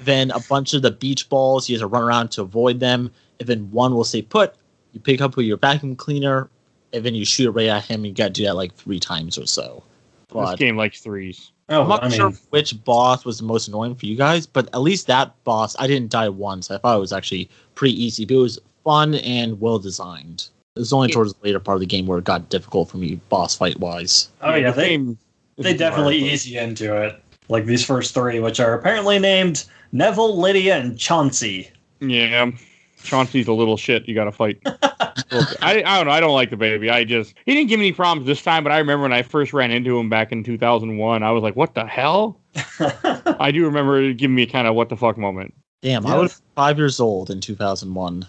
[0.00, 1.66] then a bunch of the beach balls.
[1.66, 3.10] He has to run around to avoid them.
[3.40, 4.54] And then one will stay put.
[4.92, 6.48] You pick up with your vacuum cleaner,
[6.92, 8.04] and then you shoot it right at him.
[8.04, 9.82] You got to do that like three times or so.
[10.34, 11.50] This game likes threes.
[11.68, 14.46] Oh, I'm not I mean, sure which boss was the most annoying for you guys,
[14.46, 16.70] but at least that boss, I didn't die once.
[16.70, 20.48] I thought it was actually pretty easy, but it was fun and well designed.
[20.74, 21.14] It was only Yeah.
[21.14, 23.78] towards the later part of the game where it got difficult for me, boss fight
[23.78, 24.28] wise.
[24.40, 25.16] oh yeah, the
[25.56, 27.22] they they definitely hard, but- ease you into it.
[27.48, 31.70] Like these first three, which are apparently named Neville, Lydia, and Chauncey.
[32.00, 32.50] Yeah.
[33.02, 34.06] Chauncey's a little shit.
[34.08, 34.60] You got to fight.
[35.32, 36.12] I, I don't know.
[36.12, 36.90] I don't like the baby.
[36.90, 39.22] I just he didn't give me any problems this time, but I remember when I
[39.22, 41.22] first ran into him back in 2001.
[41.22, 42.40] I was like, "What the hell?"
[43.40, 45.54] I do remember it giving me a kind of what the fuck moment.
[45.82, 48.26] Damn, I was five years old in 2001.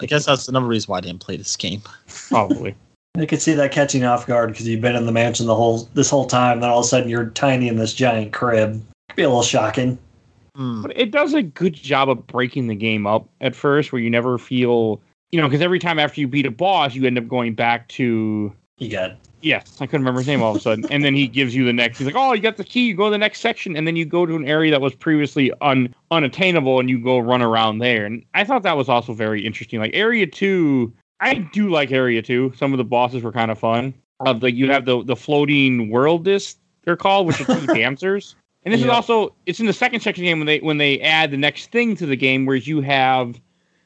[0.00, 1.82] I guess that's another reason why I didn't play this game.
[2.28, 2.74] Probably.
[3.16, 5.88] I could see that catching off guard because you've been in the mansion the whole
[5.94, 6.60] this whole time.
[6.60, 8.82] Then all of a sudden you're tiny in this giant crib.
[9.08, 9.98] Could be a little shocking.
[10.56, 10.82] Hmm.
[10.82, 14.10] But it does a good job of breaking the game up at first, where you
[14.10, 15.00] never feel,
[15.32, 17.88] you know, because every time after you beat a boss, you end up going back
[17.88, 18.54] to.
[18.78, 20.86] You got Yes, I couldn't remember his name all of a sudden.
[20.90, 21.98] And then he gives you the next.
[21.98, 22.86] He's like, "Oh, you got the key.
[22.86, 24.94] You go to the next section, and then you go to an area that was
[24.94, 29.12] previously un unattainable, and you go run around there." And I thought that was also
[29.12, 29.80] very interesting.
[29.80, 32.54] Like Area Two, I do like Area Two.
[32.56, 33.92] Some of the bosses were kind of fun.
[34.24, 38.36] Uh, like you have the the floating world disc they're called, which are two dancers.
[38.64, 40.78] And this is also it's in the second section of the game when they when
[40.78, 43.38] they add the next thing to the game, where you have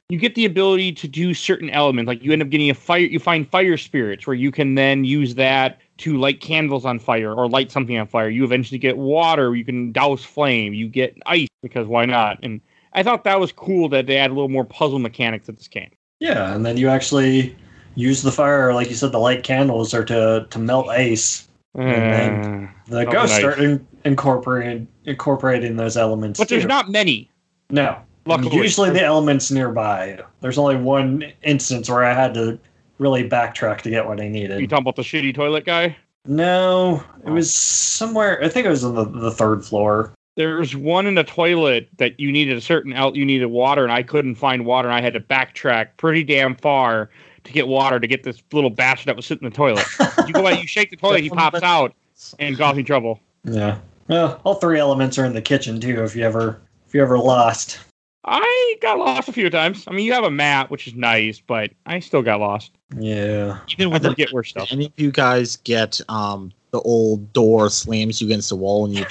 [0.09, 2.09] you get the ability to do certain elements.
[2.09, 5.05] Like you end up getting a fire, you find fire spirits where you can then
[5.05, 8.29] use that to light candles on fire or light something on fire.
[8.29, 10.73] You eventually get water, you can douse flame.
[10.73, 12.39] You get ice because why not?
[12.43, 12.61] And
[12.95, 15.69] I thought that was cool that they add a little more puzzle mechanics to this
[15.69, 15.91] game.
[16.21, 17.55] yeah, and then you actually
[17.97, 21.49] use the fire, like you said, the light candles or to to melt ice.
[21.75, 23.41] And Uh, The ghosts nice.
[23.41, 26.39] start in, incorporating incorporating those elements.
[26.39, 26.69] but there's too.
[26.69, 27.31] not many.
[27.71, 27.99] no.
[28.27, 30.21] Luckily, Usually the elements nearby.
[30.43, 32.59] There's only one instance where I had to
[32.99, 34.61] really backtrack to get what I needed.
[34.61, 35.97] you talking about the shitty toilet guy?
[36.27, 38.45] No, it was somewhere.
[38.45, 40.13] I think it was on the, the third floor.
[40.37, 43.17] There's one in the toilet that you needed a certain out.
[43.17, 46.55] You needed water, and I couldn't find water, and I had to backtrack pretty damn
[46.55, 47.09] far
[47.45, 49.87] to get water to get this little bastard that was sitting in the toilet.
[50.27, 51.95] you go out, you shake the toilet, he pops out
[52.39, 53.21] and causing trouble.
[53.45, 53.79] Yeah.
[54.09, 56.03] Well, all three elements are in the kitchen too.
[56.03, 57.79] If you ever if you ever lost.
[58.25, 59.85] I got lost a few times.
[59.87, 62.73] I mean, you have a map, which is nice, but I still got lost.
[62.99, 63.59] Yeah.
[63.69, 64.69] Even I with the forget where stuff.
[64.71, 68.95] any of you guys get um the old door slams you against the wall and
[68.95, 69.05] you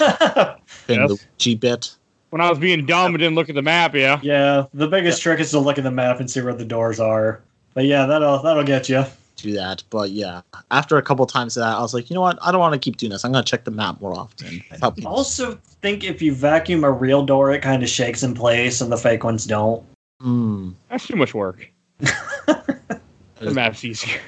[0.88, 1.10] pin Yes.
[1.10, 1.96] the G bit?
[2.30, 4.20] When I was being dumb and didn't look at the map, yeah.
[4.22, 4.66] yeah.
[4.74, 7.42] The biggest trick is to look at the map and see where the doors are.
[7.74, 9.06] But yeah, that'll that'll get you.
[9.38, 10.42] Do that, but yeah.
[10.72, 12.40] After a couple times of that, I was like, you know what?
[12.42, 13.24] I don't want to keep doing this.
[13.24, 14.64] I'm gonna check the map more often.
[14.80, 15.06] Help me.
[15.06, 18.92] Also, think if you vacuum a real door, it kind of shakes in place, and
[18.92, 19.84] the fake ones don't.
[20.20, 20.72] Hmm.
[20.90, 21.72] That's too much work.
[23.40, 24.20] The map's easier.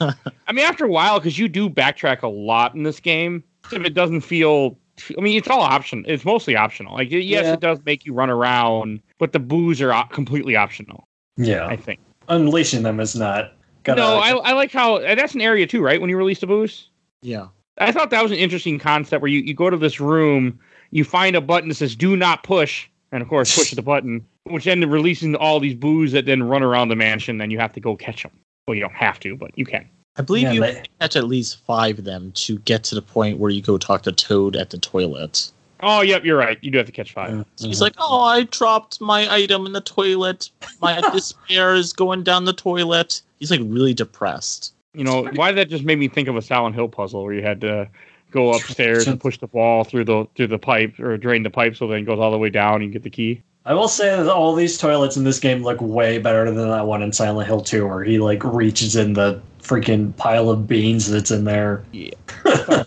[0.00, 3.84] I mean, after a while, because you do backtrack a lot in this game, if
[3.84, 4.78] it doesn't feel.
[5.18, 6.04] I mean, it's all optional.
[6.08, 6.94] It's mostly optional.
[6.94, 7.52] Like, yes, Yeah.
[7.52, 11.06] it does make you run around, but the boos are completely optional.
[11.36, 11.66] Yeah.
[11.66, 12.00] I think.
[12.28, 13.52] Unleashing them is not.
[13.84, 16.00] Gotta, no, I, I like how and that's an area too, right?
[16.00, 16.88] When you release the boos,
[17.22, 17.48] Yeah.
[17.78, 20.58] I thought that was an interesting concept where you, you go to this room,
[20.90, 24.24] you find a button that says "Do not push," and of course push the button,
[24.44, 27.38] which ended releasing all these boos that then run around the mansion.
[27.38, 28.32] Then you have to go catch them.
[28.66, 29.88] Well, you don't have to, but you can.
[30.16, 33.02] I believe Yeah, you they- catch at least five of them to get to the
[33.02, 35.50] point where you go talk to Toad at the toilet.
[35.84, 36.58] Oh, yep, you're right.
[36.62, 37.30] You do have to catch five.
[37.30, 37.44] Mhm.
[37.60, 40.50] He's like, "Oh, I dropped my item in the toilet.
[40.80, 44.72] My despair is going down the toilet." He's like really depressed.
[44.94, 47.42] You know, why that just made me think of a Silent Hill puzzle where you
[47.42, 47.88] had to
[48.30, 51.76] go upstairs and push the ball through the through the pipe or drain the pipe
[51.76, 53.42] so then it goes all the way down and you get the key.
[53.66, 56.86] I will say that all these toilets in this game look way better than that
[56.86, 61.10] one in Silent Hill 2 where he like reaches in the freaking pile of beans
[61.10, 61.82] that's in there.
[61.92, 62.10] Yeah.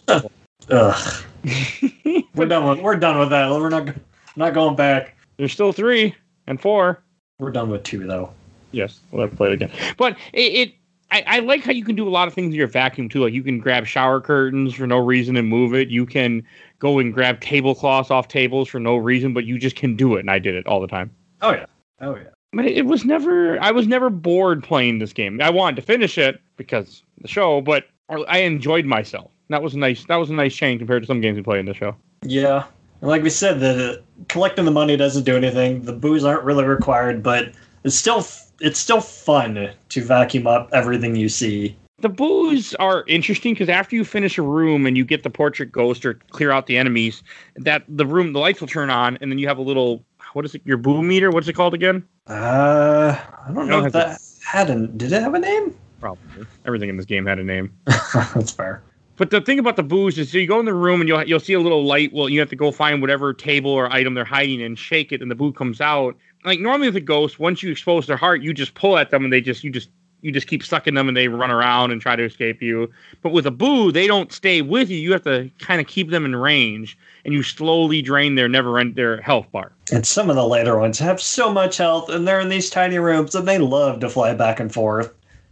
[0.70, 1.24] Ugh.
[2.36, 3.50] we're done with we're done with that.
[3.50, 3.96] We're not
[4.36, 5.16] not going back.
[5.38, 6.16] There's still three
[6.48, 7.04] and four.
[7.40, 8.32] We're done with two though.
[8.72, 9.72] Yes, we'll have to play it again.
[9.98, 10.74] But it, it
[11.12, 13.24] I, I like how you can do a lot of things in your vacuum too.
[13.24, 15.90] Like you can grab shower curtains for no reason and move it.
[15.90, 16.44] You can
[16.80, 20.22] go and grab tablecloths off tables for no reason, but you just can do it.
[20.22, 21.12] And I did it all the time.
[21.42, 21.66] Oh yeah.
[22.02, 22.30] Oh yeah.
[22.54, 23.60] But it, it was never.
[23.62, 25.42] I was never bored playing this game.
[25.42, 29.32] I wanted to finish it because the show, but I enjoyed myself.
[29.50, 30.06] That was nice.
[30.06, 31.96] That was a nice change compared to some games we play in the show.
[32.24, 32.66] Yeah.
[33.02, 35.84] And like we said, the collecting the money doesn't do anything.
[35.84, 37.52] The boos aren't really required, but
[37.84, 38.26] it's still
[38.60, 41.76] it's still fun to vacuum up everything you see.
[42.00, 45.72] The boos are interesting because after you finish a room and you get the portrait
[45.72, 47.24] ghost or clear out the enemies,
[47.56, 50.46] that the room the lights will turn on and then you have a little what
[50.46, 51.32] is it your boo meter?
[51.32, 52.04] What's it called again?
[52.28, 55.76] Uh, I don't know if that had a did it have a name?
[56.00, 57.74] Probably everything in this game had a name.
[58.14, 58.84] That's fair.
[59.18, 61.24] But the thing about the boos is, so you go in the room and you'll
[61.24, 62.14] you'll see a little light.
[62.14, 65.22] Well, you have to go find whatever table or item they're hiding and shake it,
[65.22, 66.16] and the boo comes out.
[66.46, 69.24] Like normally with a ghost, once you expose their heart, you just pull at them
[69.24, 69.90] and they just you just
[70.22, 72.92] you just keep sucking them and they run around and try to escape you.
[73.22, 74.98] But with a boo, they don't stay with you.
[74.98, 78.78] You have to kind of keep them in range, and you slowly drain their never
[78.78, 79.72] end their health bar.
[79.92, 83.00] And some of the later ones have so much health, and they're in these tiny
[83.00, 85.12] rooms, and they love to fly back and forth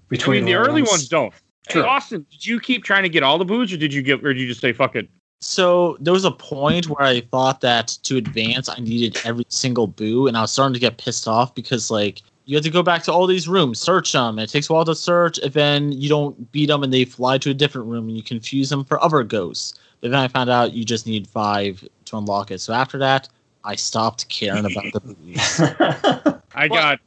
[0.09, 0.37] between.
[0.37, 0.67] I mean, the rooms.
[0.67, 1.33] early ones don't.
[1.67, 1.81] True.
[1.81, 4.23] Hey, Austen, did you keep trying to get all the boos, or did you get,
[4.23, 5.09] or did you just say fuck it?
[5.41, 9.87] So there was a point where I thought that to advance, I needed every single
[9.87, 12.83] boo, and I was starting to get pissed off because like you have to go
[12.83, 14.39] back to all these rooms, search them.
[14.39, 17.37] It takes a while to search, and then you don't beat them, and they fly
[17.39, 19.73] to a different room, and you confuse them for other ghosts.
[20.01, 22.61] But then I found out you just need five to unlock it.
[22.61, 23.27] So after that,
[23.63, 24.99] I stopped caring about the
[26.35, 26.41] boos.
[26.53, 26.99] I Well, got.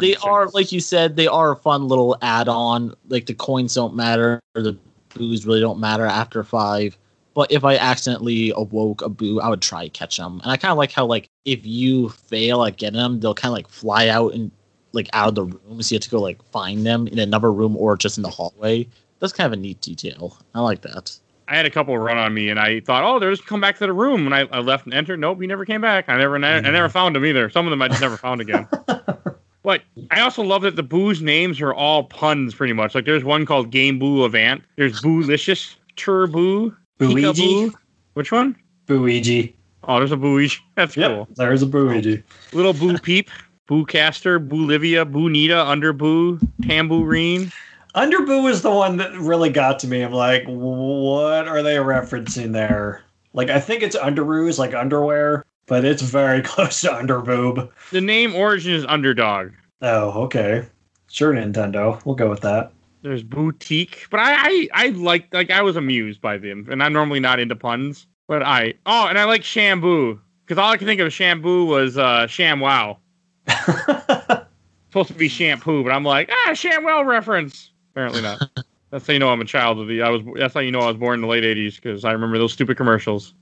[0.00, 3.94] They are like you said they are a fun little add-on like the coins don't
[3.94, 4.76] matter or the
[5.10, 6.96] boos really don't matter after five
[7.34, 10.56] but if i accidentally awoke a boo i would try to catch them and i
[10.56, 13.68] kind of like how like if you fail at getting them they'll kind of like
[13.68, 14.50] fly out and
[14.92, 17.52] like out of the room so you have to go like find them in another
[17.52, 18.86] room or just in the hallway
[19.18, 22.32] that's kind of a neat detail i like that I had a couple run on
[22.32, 24.24] me, and I thought, oh, they'll just come back to the room.
[24.24, 25.20] And I, I left and entered.
[25.20, 26.08] Nope, he never came back.
[26.08, 26.72] I never, I mm-hmm.
[26.72, 27.50] never found him either.
[27.50, 28.66] Some of them I just never found again.
[29.62, 32.94] But I also love that the boo's names are all puns, pretty much.
[32.94, 34.62] Like there's one called Game Boo Avant.
[34.76, 37.72] There's Boolicious, Turboo, Booigi?
[38.14, 38.56] Which one?
[38.86, 39.54] Booigi.
[39.84, 40.58] Oh, there's a Booigi.
[40.74, 41.28] That's Yep, cool.
[41.36, 42.22] there's a Booigi.
[42.52, 43.30] Little Boo Peep,
[43.68, 47.52] Boo Caster, Boo Livia, Boo Nita, Under Boo, Tambourine.
[47.94, 50.02] Underboo is the one that really got to me.
[50.02, 53.02] I'm like, what are they referencing there?
[53.34, 57.70] Like, I think it's underoos, like underwear, but it's very close to underboob.
[57.92, 59.52] The name origin is Underdog.
[59.80, 60.66] Oh, okay.
[61.08, 61.98] Sure, Nintendo.
[62.04, 62.74] We'll go with that.
[63.00, 66.92] There's Bootique, but I I, I like like I was amused by them, and I'm
[66.92, 70.86] normally not into puns, but I oh, and I like Shamboo because all I could
[70.86, 72.98] think of Shamboo was uh Sham Wow.
[73.48, 77.70] Supposed to be shampoo, but I'm like ah ShamWow reference.
[77.92, 78.42] Apparently not.
[78.90, 80.02] That's how you know I'm a child of the.
[80.02, 80.20] I was.
[80.36, 82.52] That's how you know I was born in the late '80s because I remember those
[82.52, 83.32] stupid commercials.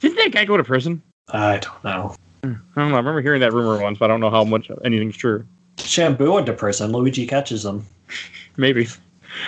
[0.00, 1.00] Didn't that guy go to prison?
[1.28, 2.14] I don't know.
[2.44, 2.94] I don't know.
[2.94, 5.46] I remember hearing that rumor once, but I don't know how much anything's true.
[5.78, 6.92] Shampoo into prison.
[6.92, 7.86] Luigi catches him.
[8.56, 8.88] Maybe.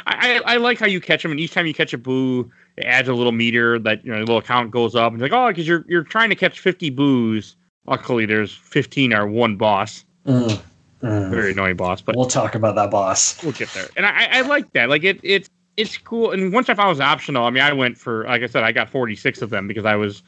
[0.06, 2.50] I, I, I like how you catch them, and each time you catch a boo,
[2.76, 5.28] it adds a little meter that you know, a little count goes up, and you're
[5.28, 7.56] like, oh, because you're you're trying to catch 50 boos.
[7.86, 10.58] Luckily, there's 15 are one boss, Mm,
[11.02, 11.30] mm.
[11.30, 13.42] very annoying boss, but We'll talk about that boss.
[13.42, 13.88] we'll get there.
[13.96, 14.88] And I, I like that.
[14.88, 16.30] Like it, it's it's cool.
[16.30, 18.62] And once I found it was optional, I mean, I went for like I said,
[18.62, 20.22] I got 46 of them because I was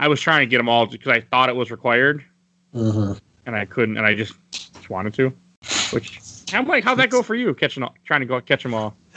[0.00, 2.24] I was trying to get them all because I thought it was required,
[2.72, 3.12] hmm
[3.46, 5.32] and I couldn't, and I just, just wanted to.
[5.92, 7.54] Which how like how'd that go for you?
[7.54, 8.94] Catching all, trying to go catch them all.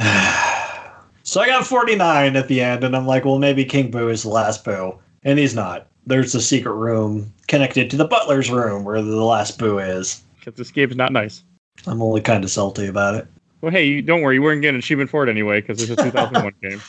[1.23, 4.23] so I got 49 at the end, and I'm like, well, maybe King Boo is
[4.23, 4.95] the last Boo.
[5.23, 5.87] And he's not.
[6.05, 10.21] There's a secret room connected to the butler's room where the last Boo is.
[10.37, 11.43] Because this game's not nice.
[11.87, 13.25] I'm only kind of salty about it.
[13.61, 14.35] Well, hey, you, don't worry.
[14.35, 16.81] You weren't getting an achievement for it anyway because it's a 2001 game.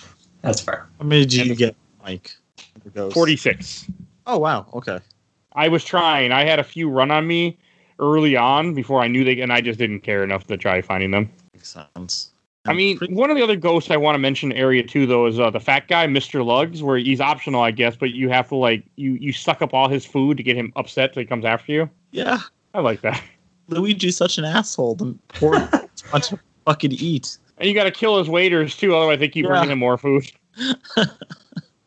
[0.43, 0.89] That's fair.
[0.99, 2.35] how many did you And- get mike
[3.13, 3.87] 46.
[4.27, 4.99] oh wow okay
[5.57, 6.33] I was trying.
[6.33, 7.57] I had a few run on me
[8.01, 11.13] early on before I knew they, and I just didn't care enough to try finding
[11.13, 11.31] them.
[11.53, 12.31] makes sense
[12.67, 15.39] I mean, one of the other ghosts I want to mention area two though is
[15.39, 16.45] uh, the fat guy, Mr.
[16.45, 19.75] Luggs, where he's optional, I guess, but you have to like you you suck up
[19.75, 21.91] all his food to get him upset so he comes after you.
[22.11, 22.41] yeah
[22.73, 23.23] I like that.
[23.69, 24.95] Luigi's such an asshole.
[24.97, 25.53] The poor
[26.11, 27.39] bunch of fucking eat.
[27.59, 29.51] And you got to kill his waiters too, otherwise they keep Yeah.
[29.53, 30.25] bringing him more food.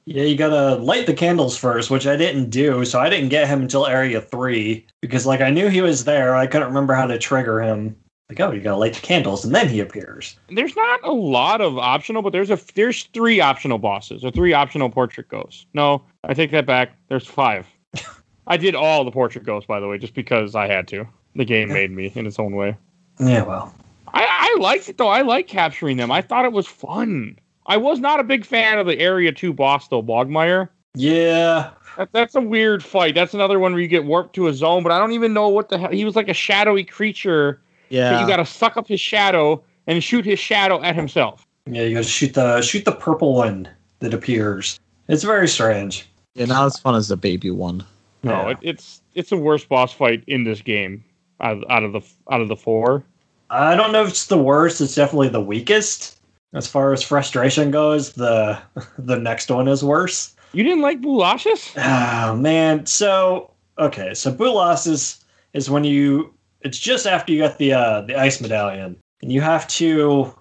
[0.09, 3.49] Yeah, you gotta light the candles first, which I didn't do, so I didn't get
[3.49, 6.33] him until area three because, like, I knew he was there.
[6.33, 7.93] I couldn't remember how to trigger him.
[8.29, 10.39] Like, oh, you gotta light the candles, and then he appears.
[10.49, 14.53] There's not a lot of optional, but there's a there's three optional bosses or three
[14.53, 15.65] optional portrait ghosts.
[15.73, 16.93] No, I take that back.
[17.09, 17.67] There's five.
[18.47, 21.05] I did all the portrait ghosts, by the way, just because I had to.
[21.35, 22.77] The game made me in its own way.
[23.19, 23.75] Yeah, well,
[24.13, 25.09] I, I liked it though.
[25.09, 26.11] I like capturing them.
[26.11, 27.37] I thought it was fun.
[27.67, 30.69] I was not a big fan of the Area Two boss though, Bogmire.
[30.95, 33.13] yeah, That, that's a weird fight.
[33.15, 35.49] That's another one where you get warped to a zone, but I don't even know
[35.49, 35.91] what the hell.
[35.91, 37.61] He was like a shadowy creature.
[37.89, 38.21] Yeah.
[38.21, 41.45] You got to suck up his shadow and shoot his shadow at himself.
[41.65, 43.67] yeah, you gotta shoot the shoot the purple one
[43.99, 44.79] that appears.
[45.07, 46.05] It's very strange.
[46.35, 47.83] yeah, not as fun as the baby one.
[48.23, 48.49] No, Yeah.
[48.49, 51.03] it, it's it's the worst boss fight in this game
[51.41, 52.01] out, out of the
[52.31, 53.03] out of the four.
[53.49, 54.81] I don't know if it's the worst.
[54.81, 56.16] It's definitely the weakest.
[56.53, 58.59] As far as frustration goes, the
[58.97, 60.35] the next one is worse.
[60.53, 61.73] You didn't like Boolossus?
[61.77, 62.85] Oh man.
[62.85, 68.01] So okay, so Bulas is is when you it's just after you got the uh
[68.01, 68.97] the ice medallion.
[69.21, 70.33] And you have to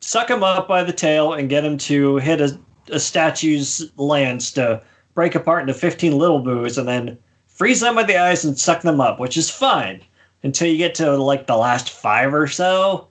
[0.00, 2.58] suck him up by the tail and get him to hit a,
[2.90, 4.82] a statue's lance to
[5.14, 8.82] break apart into 15 little boos and then freeze them with the ice and suck
[8.82, 10.02] them up, which is fine
[10.42, 13.08] until you get to like the last five or so.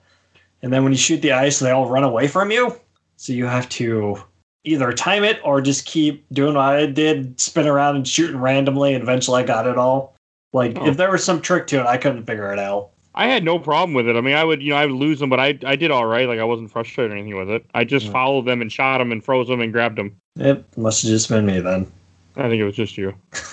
[0.64, 2.74] And then when you shoot the ice, they all run away from you.
[3.16, 4.16] So you have to
[4.64, 8.94] either time it or just keep doing what I did, spin around and shooting randomly,
[8.94, 10.16] and eventually I got it all.
[10.54, 10.86] Like Oh.
[10.86, 12.88] if there was some trick to it, I couldn't figure it out.
[13.14, 14.16] I had no problem with it.
[14.16, 16.06] I mean, I would you know I would lose them, but I I did all
[16.06, 16.26] right.
[16.26, 17.66] Like I wasn't frustrated or anything with it.
[17.74, 20.16] I just followed them and shot them and froze them and grabbed them.
[20.36, 21.86] It must have just been me then.
[22.36, 23.14] I think it was just you.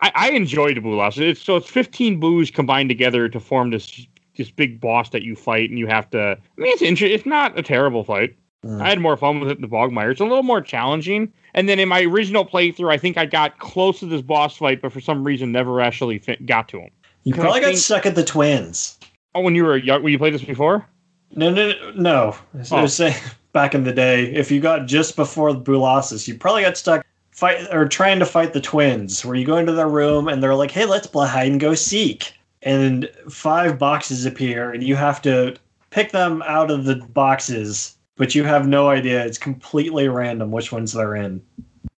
[0.00, 1.20] I, I enjoyed Boolossus.
[1.20, 5.34] It's so it's 15 boos combined together to form this this big boss that you
[5.36, 6.18] fight, and you have to.
[6.18, 8.36] I mean, it's inter- It's not a terrible fight.
[8.64, 8.80] Mm.
[8.82, 10.10] I had more fun with it than the Bogmire.
[10.10, 11.32] It's a little more challenging.
[11.54, 14.82] And then in my original playthrough, I think I got close to this boss fight,
[14.82, 16.90] but for some reason never actually fit, got to him.
[17.24, 18.98] You I probably got stuck at the twins.
[19.34, 20.86] Oh, when you were young, when you played this before?
[21.34, 21.92] No, no, no.
[21.94, 22.36] no.
[22.58, 22.82] As I Oh.
[22.82, 23.14] was saying
[23.52, 27.04] back in the day, if you got just before the Boolossus, you probably got stuck
[27.30, 30.54] fight or trying to fight the twins, where you go into their room and they're
[30.54, 32.32] like, "Hey, let's play hide and go seek,"
[32.62, 35.56] and five boxes appear, and you have to
[35.90, 39.24] pick them out of the boxes, but you have no idea.
[39.24, 41.42] It's completely random which ones they're in.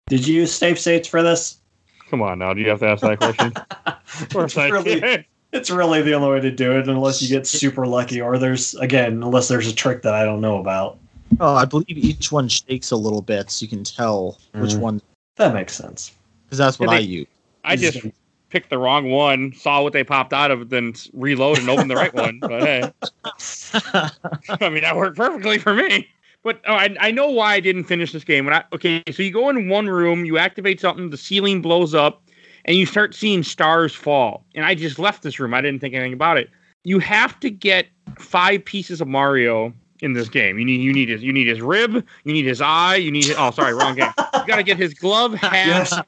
[0.09, 1.59] Did you use safe states for this?
[2.09, 2.53] Come on now.
[2.55, 3.53] Do you have to ask that question?
[3.87, 5.25] of course it's, I really, did.
[5.53, 8.75] it's really the only way to do it, unless you get super lucky, or there's
[8.77, 10.98] again, unless there's a trick that I don't know about.
[11.40, 14.81] Oh, I believe each one shakes a little bit, so you can tell which Mm.
[14.81, 15.03] one.
[15.37, 16.12] That makes sense.
[16.44, 17.27] Because that's what Yeah, I use.
[17.64, 18.05] I just
[18.52, 21.96] picked the wrong one, saw what they popped out of, then reload and open the
[21.96, 22.38] right one.
[22.38, 22.92] But hey,
[24.60, 26.06] I mean that worked perfectly for me.
[26.44, 28.44] But oh, I, I know why I didn't finish this game.
[28.44, 31.94] When I okay, so you go in one room, you activate something, the ceiling blows
[31.94, 32.22] up,
[32.66, 34.44] and you start seeing stars fall.
[34.54, 35.54] And I just left this room.
[35.54, 36.50] I didn't think anything about it.
[36.84, 37.86] You have to get
[38.18, 40.58] five pieces of Mario in this game.
[40.58, 43.24] You need you need his you need his rib, you need his eye, you need
[43.24, 44.12] his, oh sorry wrong game.
[44.18, 45.98] You got to get his glove, hat, Yes,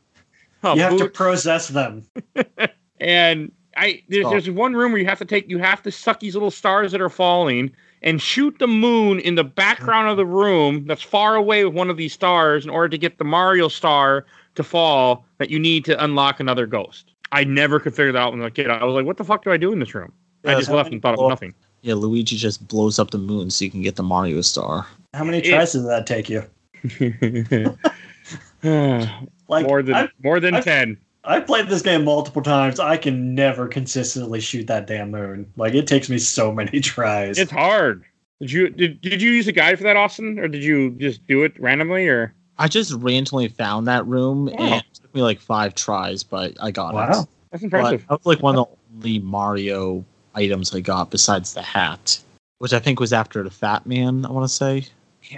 [0.75, 2.07] you have to boot, process them.
[3.01, 4.31] and I there's, Oh.
[4.31, 6.93] there's one room where you have to take you have to suck these little stars
[6.93, 7.71] that are falling
[8.03, 11.91] and shoot the moon in the background of the room that's far away with one
[11.91, 15.85] of these stars in order to get the Mario star to fall that you need
[15.87, 17.13] to unlock another ghost.
[17.33, 18.71] I never could figure that out when I was a kid.
[18.71, 20.13] I was like, what the fuck do I do in this room?
[20.45, 21.55] I just left and thought it people- was nothing.
[21.81, 24.87] Yeah, Luigi just blows up the moon so you can get the Mario star.
[25.15, 26.45] How many It- tries did that take you?
[29.49, 30.97] Like more than I've, more than I've- ten.
[31.27, 32.79] I've played this game multiple times.
[32.79, 35.51] I can never consistently shoot that damn moon.
[35.57, 37.39] Like it takes me so many tries.
[37.39, 38.05] It's hard.
[38.41, 41.27] Did you did, did you use a guide for that, Austin, or did you just
[41.27, 42.07] do it randomly?
[42.09, 44.57] Or I just randomly found that room Oh.
[44.63, 47.03] and it took me like five tries, but I got Wow.
[47.23, 47.29] it.
[47.51, 48.07] that's But impressive.
[48.09, 48.69] that was like one of
[49.01, 50.05] the only Mario
[50.35, 52.19] items I got besides the hat,
[52.59, 54.27] which I think was after the Fat Man.
[54.27, 54.85] I want to say.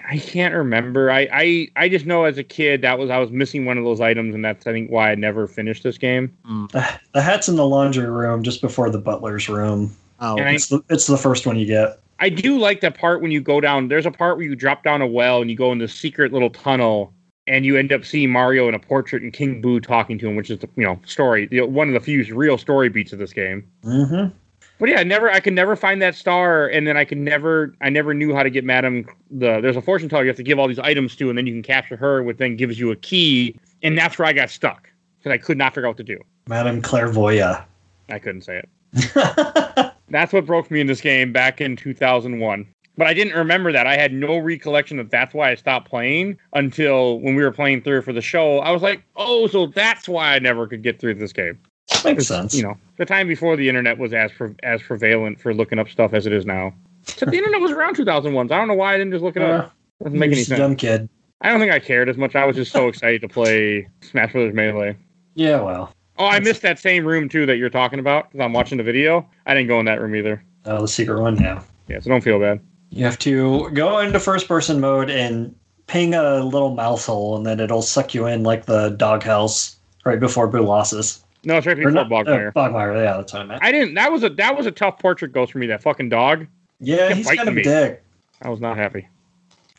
[0.08, 1.10] I can't remember.
[1.10, 3.84] I, I I just know as a kid that was I was missing one of
[3.84, 6.36] those items, and that's I think why I never finished this game.
[6.48, 6.98] Mm.
[7.12, 9.94] the hat's in the laundry room just before the butler's room.
[10.20, 12.00] Oh, And I- It's the it's the first one you get.
[12.18, 13.88] I do like that part when you go down.
[13.88, 16.32] There's a part where you drop down a well and you go in this secret
[16.32, 17.12] little tunnel,
[17.46, 20.34] and you end up seeing Mario in a portrait and King Boo talking to him,
[20.34, 23.18] which is the you know story, the, one of the few real story beats of
[23.18, 23.68] this game.
[23.84, 24.34] Mm-hmm.
[24.78, 27.74] But yeah, I never I could never find that star, and then I could never
[27.80, 30.42] I never knew how to get Madame the there's a fortune teller you have to
[30.42, 32.90] give all these items to, and then you can capture her, which then gives you
[32.90, 35.96] a key, and that's where I got stuck because I could not figure out what
[35.98, 36.20] to do.
[36.48, 37.64] Madame Clairvoya.
[38.08, 39.92] I couldn't say it.
[40.08, 42.66] That's what broke me in this game back in 2001.
[42.96, 43.86] But I didn't remember that.
[43.86, 47.82] I had no recollection that that's why I stopped playing until when we were playing
[47.82, 48.60] through for the show.
[48.60, 51.58] I was like, oh, so that's why I never could get through this game.
[52.04, 52.54] Makes sense.
[52.54, 55.88] You know, the time before the internet was as pre- as prevalent for looking up
[55.88, 56.72] stuff as it is now.
[57.02, 58.48] Except the internet was around 2001.
[58.48, 59.66] So I don't know why I didn't just look it up.
[59.66, 60.58] Uh, Doesn't make any sense.
[60.58, 61.08] dumb kid.
[61.40, 62.34] I don't think I cared as much.
[62.34, 64.96] I was just so excited to play Smash Brothers Melee.
[65.34, 65.92] Yeah, well.
[66.18, 68.84] Oh, I missed that same room too that you're talking about because I'm watching the
[68.84, 69.28] video.
[69.46, 70.42] I didn't go in that room either.
[70.64, 71.62] Oh, the secret one now.
[71.88, 72.60] Yeah, so don't feel bad.
[72.90, 75.54] You have to go into first person mode and
[75.88, 80.18] ping a little mouse hole, and then it'll suck you in like the doghouse right
[80.18, 81.22] before Boolossus.
[81.46, 82.48] No, it's right Or before not- Bogmire.
[82.48, 83.62] uh, Bogmire, yeah, that's what I meant.
[83.62, 83.94] I didn't.
[83.94, 85.68] That was a that was a tough portrait ghost for me.
[85.68, 86.46] That fucking dog.
[86.80, 87.62] yeah, he's kind of a me.
[87.62, 88.02] dick.
[88.42, 89.06] I was not happy.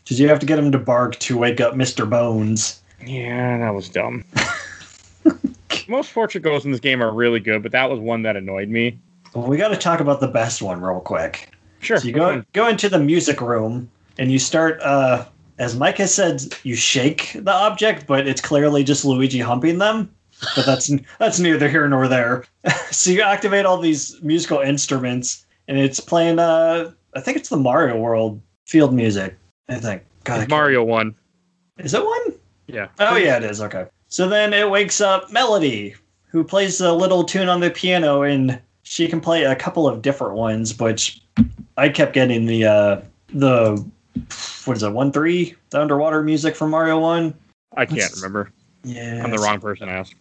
[0.05, 2.09] Did you have to get him to bark to wake up Mr.
[2.09, 2.81] Bones?
[3.05, 4.23] Yeah, that was dumb.
[5.89, 8.69] Most portrait ghosts in this game are really good, but that was one that annoyed
[8.69, 8.97] me.
[9.33, 11.51] Well, we got to talk about the best one real quick.
[11.79, 11.97] Sure.
[11.97, 14.79] So you go go into the music room and you start.
[14.81, 15.25] Uh,
[15.59, 20.09] as Mike has said, you shake the object, but it's clearly just Luigi humping them.
[20.55, 22.43] But that's that's neither here nor there.
[22.91, 26.39] so you activate all these musical instruments, and it's playing.
[26.39, 29.35] Uh, I think it's the Mario World field music.
[29.69, 30.03] I think.
[30.23, 31.15] God, It's Mario one.
[31.79, 32.33] Is it one?
[32.67, 32.87] Yeah.
[32.99, 33.61] Oh yeah, it is.
[33.61, 33.85] Okay.
[34.09, 35.95] So then it wakes up Melody,
[36.27, 40.01] who plays a little tune on the piano, and she can play a couple of
[40.01, 41.21] different ones, which
[41.77, 43.83] I kept getting the uh the
[44.65, 45.55] what is it, one three?
[45.69, 47.33] The underwater music from Mario One?
[47.75, 48.51] I can't Let's- remember.
[48.83, 49.21] Yeah.
[49.23, 50.15] I'm the wrong person to ask.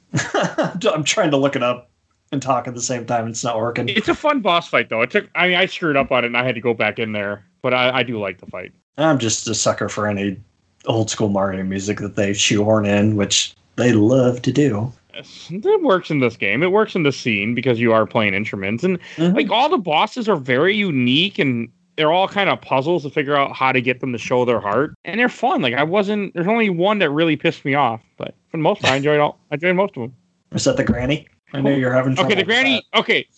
[0.94, 1.90] I'm trying to look it up
[2.32, 3.28] and talk at the same time.
[3.28, 3.88] It's not working.
[3.88, 5.02] It's a fun boss fight though.
[5.02, 5.28] It took.
[5.34, 7.44] I mean, I screwed up on it and I had to go back in there,
[7.62, 8.72] but I, I do like the fight.
[8.98, 10.40] I'm just a sucker for any
[10.86, 14.92] old school Mario music that they shoehorn in, which they love to do.
[15.14, 16.62] It works in this game.
[16.62, 19.34] It works in the scene because you are playing instruments, and mm-hmm.
[19.34, 23.36] like all the bosses are very unique and they're all kind of puzzles to figure
[23.36, 26.32] out how to get them to show their heart and they're fun like i wasn't
[26.34, 29.20] there's only one that really pissed me off but for the most part i enjoyed
[29.20, 30.14] all i enjoyed most of them
[30.52, 31.28] Is that the granny?
[31.52, 32.32] I know you're having trouble.
[32.32, 33.28] okay the with granny okay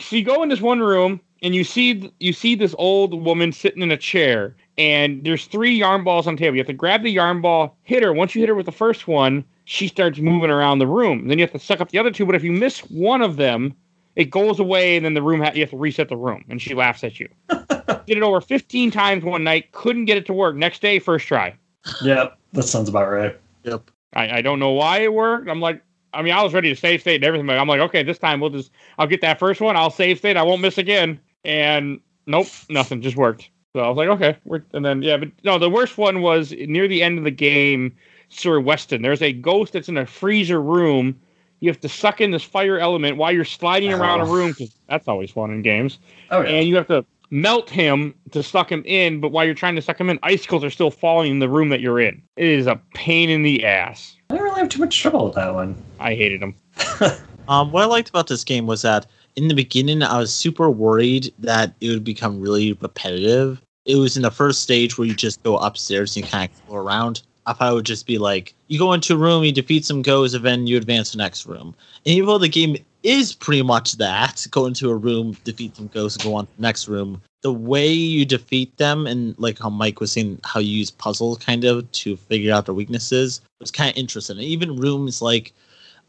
[0.00, 3.52] so you go in this one room and you see you see this old woman
[3.52, 6.72] sitting in a chair and there's three yarn balls on the table you have to
[6.72, 9.86] grab the yarn ball hit her once you hit her with the first one she
[9.88, 12.34] starts moving around the room then you have to suck up the other two but
[12.34, 13.74] if you miss one of them
[14.16, 16.60] it goes away and then the room ha- you have to reset the room and
[16.62, 20.32] she laughs at you did it over 15 times one night couldn't get it to
[20.32, 21.54] work next day first try.
[22.02, 23.38] Yep, that sounds about right.
[23.64, 23.90] Yep.
[24.16, 25.48] I, I don't know why it worked.
[25.48, 25.82] I'm like
[26.14, 28.16] i mean i was ready to save state and everything but i'm like okay this
[28.18, 29.76] time we'll just i'll get that first one.
[29.76, 30.36] I'll save state.
[30.36, 31.20] I won't miss again.
[31.44, 33.02] And nope nothing.
[33.02, 33.50] Just worked.
[33.74, 36.52] So i was like okay we're, and then yeah but no the worst one was
[36.52, 37.94] near the end of the game
[38.30, 39.02] sir weston.
[39.02, 41.20] There's a ghost that's in a freezer room.
[41.60, 44.32] You have to suck in this fire element while you're sliding around a Oh.
[44.32, 45.98] room because that's always fun in games.
[46.30, 46.48] Oh yeah.
[46.50, 49.20] and you have to melt him to suck him in.
[49.20, 51.68] But while you're trying to suck him in, icicles are still falling in the room
[51.70, 52.22] that you're in.
[52.36, 54.16] It is a pain in the ass.
[54.30, 55.76] I didn't really have too much trouble with that one.
[56.00, 56.54] I hated him.
[57.48, 59.06] Um, what I liked about this game was that
[59.36, 63.62] in the beginning, I was super worried that it would become really repetitive.
[63.84, 66.50] It was in the first stage where you just go upstairs and you kind of
[66.50, 67.22] explore around.
[67.46, 70.02] I thought it would just be like you go into a room, you defeat some
[70.02, 71.76] ghosts, and then you advance to the next room.
[72.04, 72.76] And even though the game
[73.06, 76.62] is pretty much that, go into a room, defeat some ghosts, go on to the
[76.62, 77.22] next room.
[77.42, 81.38] The way you defeat them, and like how Mike was saying, how you use puzzles
[81.38, 84.38] kind of to figure out their weaknesses, was kind of interesting.
[84.38, 85.52] And even rooms like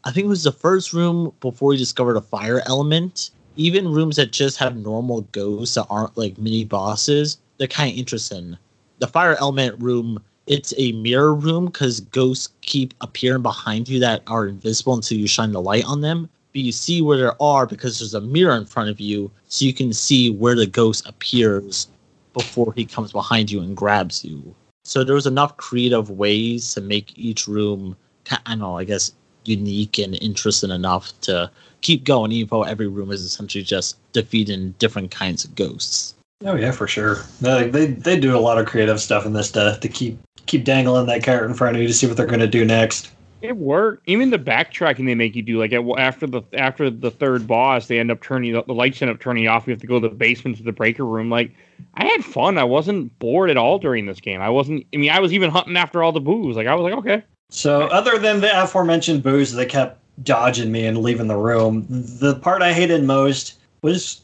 [0.04, 3.30] I think it was the first room before you discovered a fire element.
[3.56, 7.98] Even rooms that just have normal ghosts that aren't like mini bosses, they're kind of
[7.98, 8.56] interesting.
[9.00, 14.22] The fire element room, it's a mirror room because ghosts keep appearing behind you that
[14.28, 16.28] are invisible until you shine the light on them.
[16.58, 19.64] But you see where they are because there's a mirror in front of you, so
[19.64, 21.86] you can see where the ghost appears
[22.32, 24.56] before he comes behind you and grabs you.
[24.82, 27.96] So there was enough creative ways to make each room,
[28.28, 29.12] I don't know, I guess
[29.44, 31.48] unique and interesting enough to
[31.82, 36.16] keep going, even though every room is essentially just defeating different kinds of ghosts.
[36.44, 37.18] Oh yeah, for sure.
[37.40, 40.64] They they, they do a lot of creative stuff in this to to keep keep
[40.64, 43.12] dangling that carrot in front of you to see what they're going to do next.
[43.40, 44.08] It worked.
[44.08, 47.86] Even the backtracking they make you do, like at, after the after the third boss,
[47.86, 49.66] they end up turning the lights end up turning off.
[49.66, 51.30] You have to go to the basement to the breaker room.
[51.30, 51.54] Like
[51.94, 52.58] I had fun.
[52.58, 54.40] I wasn't bored at all during this game.
[54.40, 54.86] I wasn't.
[54.92, 56.56] I mean, I was even hunting after all the boos.
[56.56, 60.86] Like I was like, okay, So other than the aforementioned boos that kept dodging me
[60.86, 64.22] and leaving the room, the part I hated most was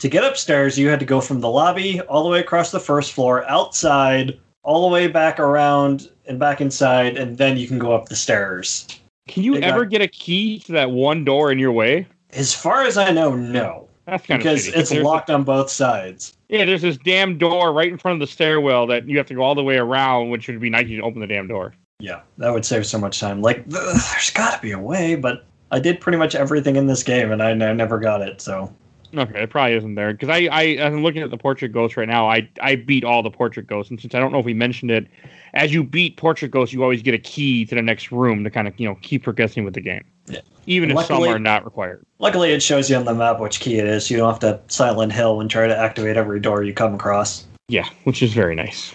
[0.00, 0.76] to get upstairs.
[0.76, 4.38] You had to go from the lobby all the way across the first floor, outside,
[4.62, 8.16] all the way back around and back inside, and then you can go up the
[8.16, 8.86] stairs.
[9.28, 12.06] can you They got- ever get a key to that one door in your way?
[12.32, 13.88] As far as I know, no.
[14.06, 16.34] That's kind because of it's locked on both sides.
[16.48, 19.34] Yeah, there's this damn door right in front of the stairwell that you have to
[19.34, 21.74] go all the way around, which would be nice to open the damn door.
[22.00, 23.42] Yeah, that would save so much time.
[23.42, 26.86] Like, th- there's got to be a way, but I did pretty much everything in
[26.86, 28.40] this game, and I never got it.
[28.40, 28.72] So
[29.14, 32.08] Okay, it probably isn't there because I, I I'm looking at the portrait ghost right
[32.08, 32.28] now.
[32.30, 34.90] I I beat all the portrait ghosts, and since I don't know if we mentioned
[34.90, 35.06] it,
[35.54, 38.50] as you beat portrait ghosts, you always get a key to the next room to
[38.50, 40.04] kind of you know keep progressing with the game.
[40.26, 40.40] Yeah.
[40.66, 42.04] Even if Luckily- some are not required.
[42.18, 44.10] luckily, it shows you on the map which key it is.
[44.10, 47.46] You don't have to Silent Hill and try to activate every door you come across.
[47.68, 48.92] Yeah, which is very nice.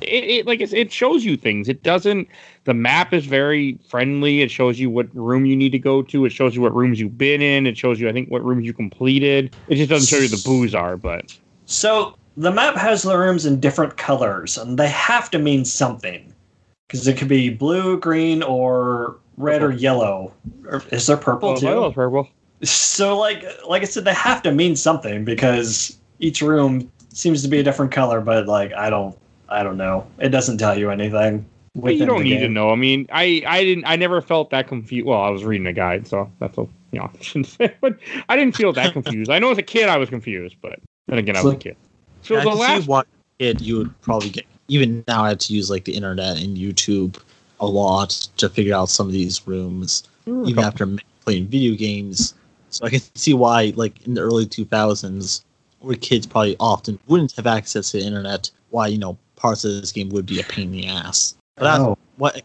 [0.00, 1.68] It, it like it's, it shows you things.
[1.68, 2.28] It doesn't.
[2.64, 4.42] The map is very friendly.
[4.42, 6.24] It shows you what room you need to go to.
[6.26, 7.66] It shows you what rooms you've been in.
[7.66, 9.54] It shows you, I think, what rooms you completed.
[9.68, 11.36] It just doesn't show you the boos are, but
[11.66, 16.32] So the map has the rooms in different colors, and they have to mean something.
[16.86, 20.32] Because it could be blue, green, or red or yellow.
[20.66, 21.84] Or is there purple oh, too?
[21.84, 22.28] I purple.
[22.62, 27.48] So like like I said, they have to mean something because each room seems to
[27.48, 29.16] be a different color, but like I don't
[29.48, 30.06] I don't know.
[30.18, 31.46] It doesn't tell you anything.
[31.76, 32.70] But you don't the need to know.
[32.70, 33.84] I mean, I, I didn't.
[33.84, 35.06] I never felt that confused.
[35.06, 37.10] Well, I was reading a guide, so that's a you know.
[37.12, 39.30] I shouldn't say, but I didn't feel that confused.
[39.30, 40.78] I know as a kid I was confused, but
[41.08, 41.76] then again I was a kid.
[42.24, 43.06] So I the last see what
[43.38, 44.46] kid you would probably get.
[44.68, 47.18] Even now, I have to use like the internet and YouTube
[47.60, 50.44] a lot to figure out some of these rooms, hmm.
[50.46, 50.88] even after
[51.20, 52.34] playing video games.
[52.70, 55.42] So I can see why, like in the early 2000s,
[55.80, 59.72] where kids probably often wouldn't have access to the internet, why you know parts of
[59.80, 61.34] this game would be a pain in the ass.
[61.56, 61.98] But that's Oh.
[62.16, 62.40] what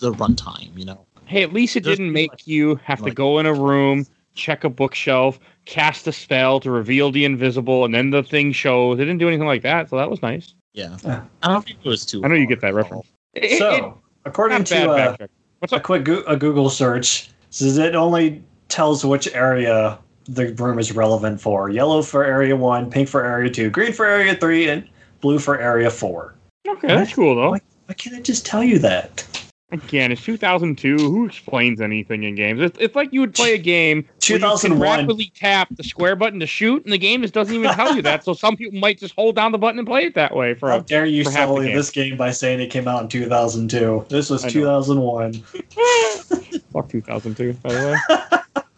[0.00, 1.04] the runtime, you know.
[1.26, 4.06] Hey, at least it Just didn't like- make you have to go in a room,
[4.40, 8.98] check a bookshelf, cast a spell to reveal the invisible, and then the thing shows.
[8.98, 10.54] They didn't do anything like that, so that was nice.
[10.72, 11.22] Yeah, Yeah.
[11.42, 12.22] I don't think it was too.
[12.24, 13.06] I know you get that reference.
[13.34, 13.84] It, it- So it-
[14.24, 15.28] according to bad uh, backtrack.
[15.58, 20.78] What's a quick go- a Google search says it only tells which area the room
[20.78, 21.68] is relevant for.
[21.70, 24.88] Yellow for area one, pink for area two, green for area three, and
[25.20, 26.34] blue for area four.
[26.68, 27.50] Okay, that's cool though.
[27.50, 29.26] Why, why can't it just tell you that?
[29.72, 30.96] Again, it's 2002.
[30.96, 32.60] Who explains anything in games?
[32.60, 36.16] It's, it's like you would play a game where you can rapidly tap the square
[36.16, 38.24] button to shoot, and the game just doesn't even tell you that.
[38.24, 40.54] So some people might just hold down the button and play it that way.
[40.54, 41.76] For How a, dare you for half the sully game.
[41.76, 44.06] this game by saying it came out in 2002?
[44.08, 45.34] This was 2001.
[46.72, 48.00] fuck 2002, by the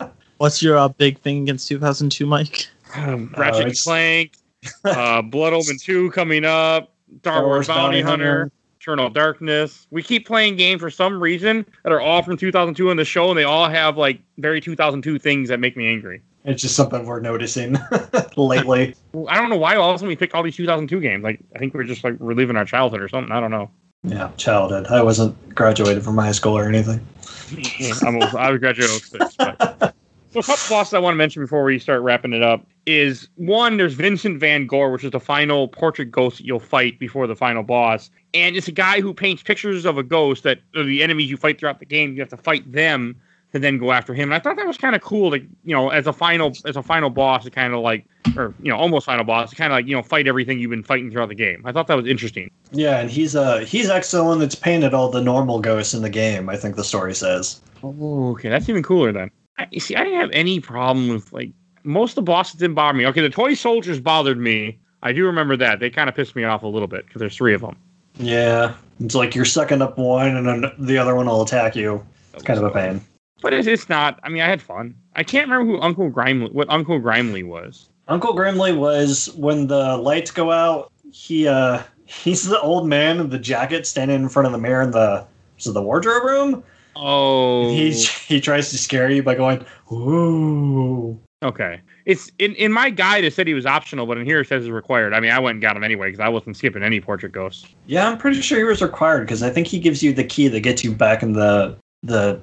[0.00, 0.08] way.
[0.36, 2.66] What's your uh, big thing against 2002, Mike?
[2.96, 4.32] Um, Uh, Ratchet and it's- Clank,
[4.84, 8.50] uh, Blood Omen 2 coming up, Star Wars Bounty Hunter,
[8.82, 9.86] Eternal Darkness.
[9.92, 13.30] We keep playing games for some reason that are all from 2002 on the show,
[13.30, 16.20] and they all have like very 2002 things that make me angry.
[16.44, 17.76] It's just something we're noticing
[18.36, 18.96] lately.
[19.28, 21.22] I don't know why all of a sudden we picked all these 2002 games.
[21.22, 23.30] Like I think we're just like reliving our childhood or something.
[23.30, 23.70] I don't know.
[24.02, 24.88] Yeah, childhood.
[24.88, 27.06] I wasn't graduated from high school or anything.
[28.04, 29.94] I was graduated 06, but.
[30.32, 33.28] So a couple bosses I want to mention before we start wrapping it up is
[33.36, 37.36] one, there's Vincent Van Gogh, which is the final portrait ghost you'll fight before the
[37.36, 38.10] final boss.
[38.32, 41.60] And it's a guy who paints pictures of a ghost that the enemies you fight
[41.60, 42.14] throughout the game.
[42.14, 43.20] You have to fight them
[43.52, 44.30] to then go after him.
[44.30, 46.76] And I thought that was kind of cool to, you know, as a final as
[46.76, 49.70] a final boss to kind of like or you know, almost final boss, to kind
[49.70, 51.60] of like, you know, fight everything you've been fighting throughout the game.
[51.66, 52.50] I thought that was interesting.
[52.70, 56.00] Yeah, and he's uh he's actually the one that's painted all the normal ghosts in
[56.00, 56.48] the game.
[56.48, 57.60] I think the story says.
[57.82, 59.30] Oh, okay, that's even cooler then.
[59.62, 61.50] I, you see, I didn't have any problem with like
[61.84, 63.06] most of the bosses didn't bother me.
[63.06, 64.78] Okay, the toy soldiers bothered me.
[65.02, 67.36] I do remember that they kind of pissed me off a little bit because there's
[67.36, 67.76] three of them.
[68.18, 72.04] Yeah, it's like you're sucking up one, and then the other one will attack you.
[72.34, 73.00] It's kind of a pain.
[73.40, 74.20] But it's, it's not.
[74.22, 74.94] I mean, I had fun.
[75.16, 77.88] I can't remember who Uncle Grimley, what Uncle Grimley was.
[78.08, 80.92] Uncle Grimley was when the lights go out.
[81.12, 84.82] He uh he's the old man in the jacket standing in front of the mirror
[84.82, 85.26] in the
[85.58, 86.62] is it the wardrobe room.
[86.96, 87.92] Oh, He
[88.26, 91.18] he tries to scare you by going ooh.
[91.42, 91.80] okay.
[92.04, 93.24] It's in in my guide.
[93.24, 95.14] It said he was optional, but in here it says it's required.
[95.14, 97.66] I mean, I went and got him anyway because I wasn't skipping any portrait ghosts.
[97.86, 100.48] Yeah, I'm pretty sure he was required because I think he gives you the key
[100.48, 102.40] that gets you back in the the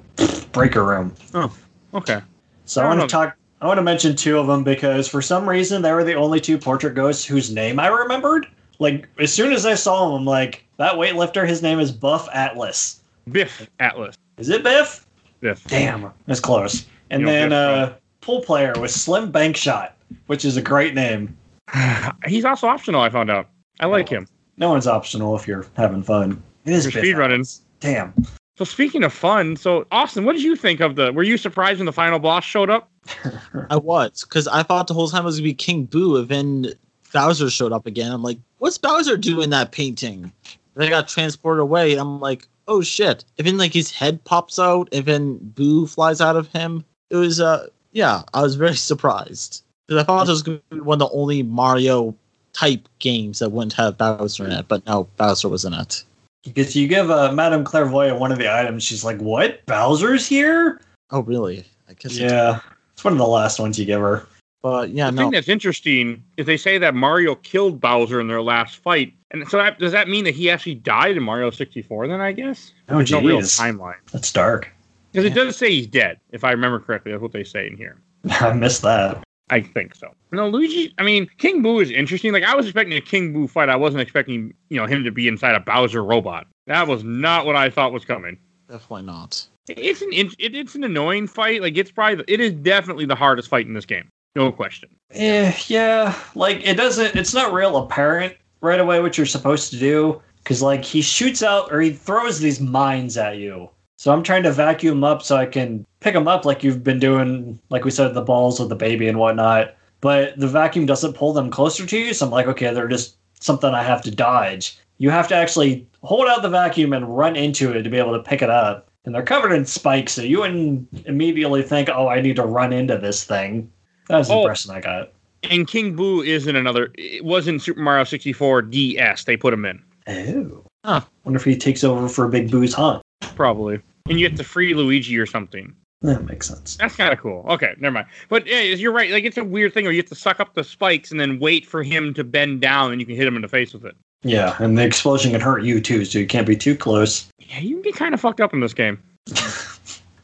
[0.52, 1.14] breaker room.
[1.34, 1.54] Oh,
[1.94, 2.20] okay.
[2.64, 3.36] So I I want to talk.
[3.60, 6.40] I want to mention two of them because for some reason they were the only
[6.40, 8.46] two portrait ghosts whose name I remembered.
[8.78, 11.46] Like as soon as I saw them, I'm like, that weightlifter.
[11.46, 13.00] His name is Buff Atlas.
[13.30, 14.16] Biff Atlas.
[14.40, 15.06] Is it Biff?
[15.40, 15.64] Biff.
[15.64, 16.86] Damn, that's close.
[17.10, 19.92] And You know, then Biff, uh, pool player was Slim Bankshot,
[20.26, 21.36] which is a great name.
[22.26, 23.00] He's also optional.
[23.00, 23.48] I found out.
[23.80, 24.26] I like him.
[24.56, 26.42] No one's optional if you're having fun.
[26.64, 27.60] It is For Biff speedrunning.
[27.80, 28.12] Damn.
[28.56, 31.12] So speaking of fun, so Austin, what did you think of the?
[31.12, 32.90] Were you surprised when the final boss showed up?
[33.70, 36.28] I was because I thought the whole time it was gonna be King Boo, and
[36.28, 36.66] then
[37.12, 38.12] Bowser showed up again.
[38.12, 40.30] I'm like, what's Bowser doing in that painting?
[40.74, 41.96] They got transported away.
[41.96, 43.24] I'm like, oh shit!
[43.36, 46.84] Then like his head pops out, then Boo flies out of him.
[47.10, 49.62] It was uh, yeah, I was very surprised.
[49.86, 52.14] Because I thought this was going to be one of the only Mario
[52.52, 56.04] type games that wouldn't have Bowser in it, but no, Bowser was in it.
[56.44, 59.66] Because you give uh, Madame Clairvoyant one of the items, she's like, "What?
[59.66, 61.64] Bowser's here?" Oh, really?
[61.88, 62.12] I guess.
[62.16, 62.60] it- Yeah,
[62.94, 64.26] it's one of the last ones you give her.
[64.62, 65.22] But yeah, the no.
[65.22, 69.48] thing that's interesting is they say that Mario killed Bowser in their last fight, and
[69.48, 72.08] so that, does that mean that he actually died in Mario 64?
[72.08, 73.58] Then I guess Oh, there's no real jeez.
[73.58, 74.70] timeline That's dark.
[75.12, 77.12] because it does say he's dead, if I remember correctly.
[77.12, 77.96] That's what they say in here.
[78.30, 79.22] I missed that.
[79.48, 80.14] I think so.
[80.30, 80.94] No, Luigi.
[80.98, 82.32] I mean, King Boo is interesting.
[82.32, 83.68] Like I was expecting a King Boo fight.
[83.68, 86.46] I wasn't expecting you know him to be inside a Bowser robot.
[86.66, 88.38] That was not what I thought was coming.
[88.68, 89.44] Definitely not.
[89.68, 91.62] It's an it, it's an annoying fight.
[91.62, 94.08] Like it's probably the- it is definitely the hardest fight in this game.
[94.36, 94.88] No question.
[95.12, 97.16] Eh, yeah, like it doesn't.
[97.16, 101.42] It's not real apparent right away what you're supposed to do because like he shoots
[101.42, 103.68] out or he throws these mines at you.
[103.98, 106.98] So I'm trying to vacuum up so I can pick them up like you've been
[106.98, 109.74] doing, like we said, the balls with the baby and whatnot.
[110.00, 112.14] But the vacuum doesn't pull them closer to you.
[112.14, 114.78] So I'm like, okay, they're just something I have to dodge.
[114.98, 118.12] You have to actually hold out the vacuum and run into it to be able
[118.12, 118.90] to pick it up.
[119.04, 122.72] And they're covered in spikes, so you wouldn't immediately think, oh, I need to run
[122.72, 123.70] into this thing.
[124.10, 124.40] That was the Oh.
[124.42, 125.12] impression I got.
[125.44, 126.90] And King Boo is in another.
[126.98, 129.24] It was in Super Mario 64 DS.
[129.24, 130.64] They put him in Oh.
[130.84, 131.00] Huh.
[131.24, 133.02] Wonder if he takes over for a Big Boo's hunt.
[133.36, 135.72] probably, and you get to free Luigi or something.
[136.02, 136.76] That makes sense.
[136.76, 137.44] That's kind of cool.
[137.48, 138.06] Okay, never mind.
[138.30, 139.10] But yeah, you're right.
[139.10, 141.38] Like it's a weird thing where you have to suck up the spikes and then
[141.38, 143.84] wait for him to bend down, and you can hit him in the face with
[143.84, 143.94] it.
[144.22, 147.28] Yeah, and the explosion can hurt you too, so you can't be too close.
[147.38, 148.98] Yeah, you can get kind of fucked up in this game.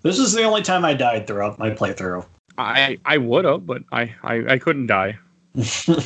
[0.02, 2.24] This is the only time I died throughout my playthrough.
[2.58, 5.18] I I would have, but I, I I couldn't die.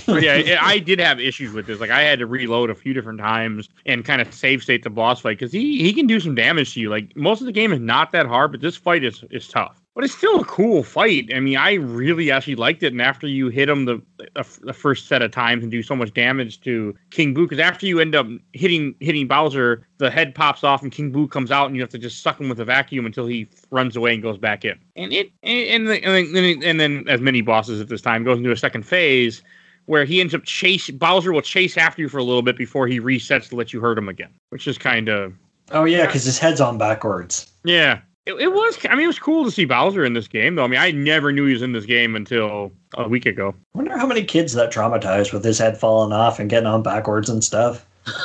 [0.07, 1.81] Yeah, I- I did have issues with this.
[1.81, 4.91] Like I had to reload a few different times and kind of save state the
[4.91, 6.89] boss fight because he he can do some damage to you.
[6.91, 9.80] Like most of the game is not that hard, but this fight is is tough.
[9.95, 11.31] But it's still a cool fight.
[11.35, 12.93] I mean, I really actually liked it.
[12.93, 14.01] And after you hit him the
[14.35, 17.59] the, the first set of times and do so much damage to King Boo, because
[17.59, 21.51] after you end up hitting hitting Bowser, the head pops off and King Boo comes
[21.51, 24.15] out, and you have to just suck him with a vacuum until he runs away
[24.15, 24.79] and goes back in.
[24.95, 28.23] And it and and, the, and, then, and then as many bosses at this time
[28.23, 29.43] goes into a second phase
[29.87, 32.87] where he ends up chase Bowser will chase after you for a little bit before
[32.87, 35.35] he resets to let you hurt him again, which is kind of
[35.73, 37.51] oh yeah, because his head's on backwards.
[37.65, 38.01] yeah.
[38.31, 38.79] It, it was.
[38.89, 40.65] I mean, it was cool to see Bowser in this game, though.
[40.65, 43.55] I mean, I never knew he was in this game until a week ago.
[43.75, 46.83] I wonder how many kids that traumatized with his head falling off and getting on
[46.83, 47.87] backwards and stuff.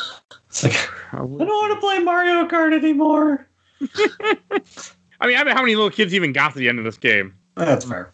[0.48, 3.46] It's like I don't want to play Mario Kart anymore.
[3.82, 6.98] I mean, I mean, how many little kids even got to the end of this
[6.98, 7.36] game?
[7.56, 8.14] That's fair.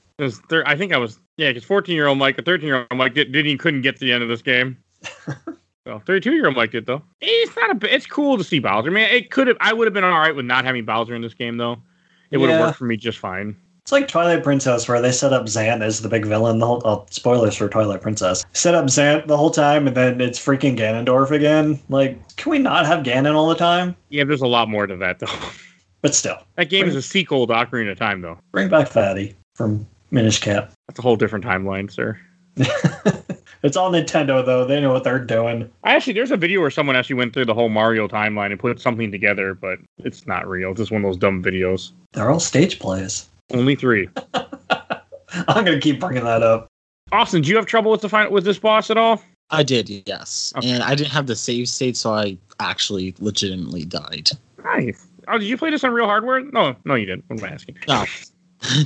[0.49, 2.97] Thir- I think I was yeah, because fourteen year old Mike, a thirteen year old
[2.97, 4.75] Mike did, didn't even couldn't get to the end of this game.
[5.85, 7.01] well, thirty two year old Mike did though.
[7.21, 7.93] It's not a.
[7.93, 8.89] It's cool to see Bowser.
[8.89, 9.57] I mean, it could have.
[9.59, 11.77] I would have been all right with not having Bowser in this game though.
[12.31, 12.65] It would have Yeah.
[12.67, 13.55] worked for me just fine.
[13.83, 16.59] It's like Twilight Princess, where they set up Zant as the big villain.
[16.59, 18.45] The whole oh, spoilers for Twilight Princess.
[18.53, 21.79] Set up Zant the whole time, and then it's freaking Ganondorf again.
[21.89, 23.95] Like, can we not have Ganon all the time?
[24.09, 25.27] Yeah, there's a lot more to that though.
[26.03, 28.37] But still, that game is a sequel to Ocarina of Time though.
[28.51, 30.71] bring back Vaati from Minish Cap.
[30.87, 32.19] That's a whole different timeline, sir.
[33.63, 34.65] it's all Nintendo though.
[34.65, 35.69] They know what they're doing.
[35.83, 38.59] I actually, there's a video where someone actually went through the whole Mario timeline and
[38.59, 40.71] put something together, but it's not real.
[40.71, 41.91] It's just one of those dumb videos.
[42.13, 43.27] They're all stage plays.
[43.51, 44.09] Only three.
[44.33, 46.67] I'm gonna keep bringing that up.
[47.11, 49.21] Austin, do you have trouble with the final with this boss at all?
[49.49, 50.53] I did, yes.
[50.57, 50.69] Okay.
[50.69, 54.29] And I didn't have the save state, so I actually legitimately died.
[54.63, 55.05] Nice.
[55.27, 56.41] Oh, did you play this on real hardware?
[56.41, 57.25] No, no, you didn't.
[57.27, 57.77] What am I asking?
[57.87, 58.05] No,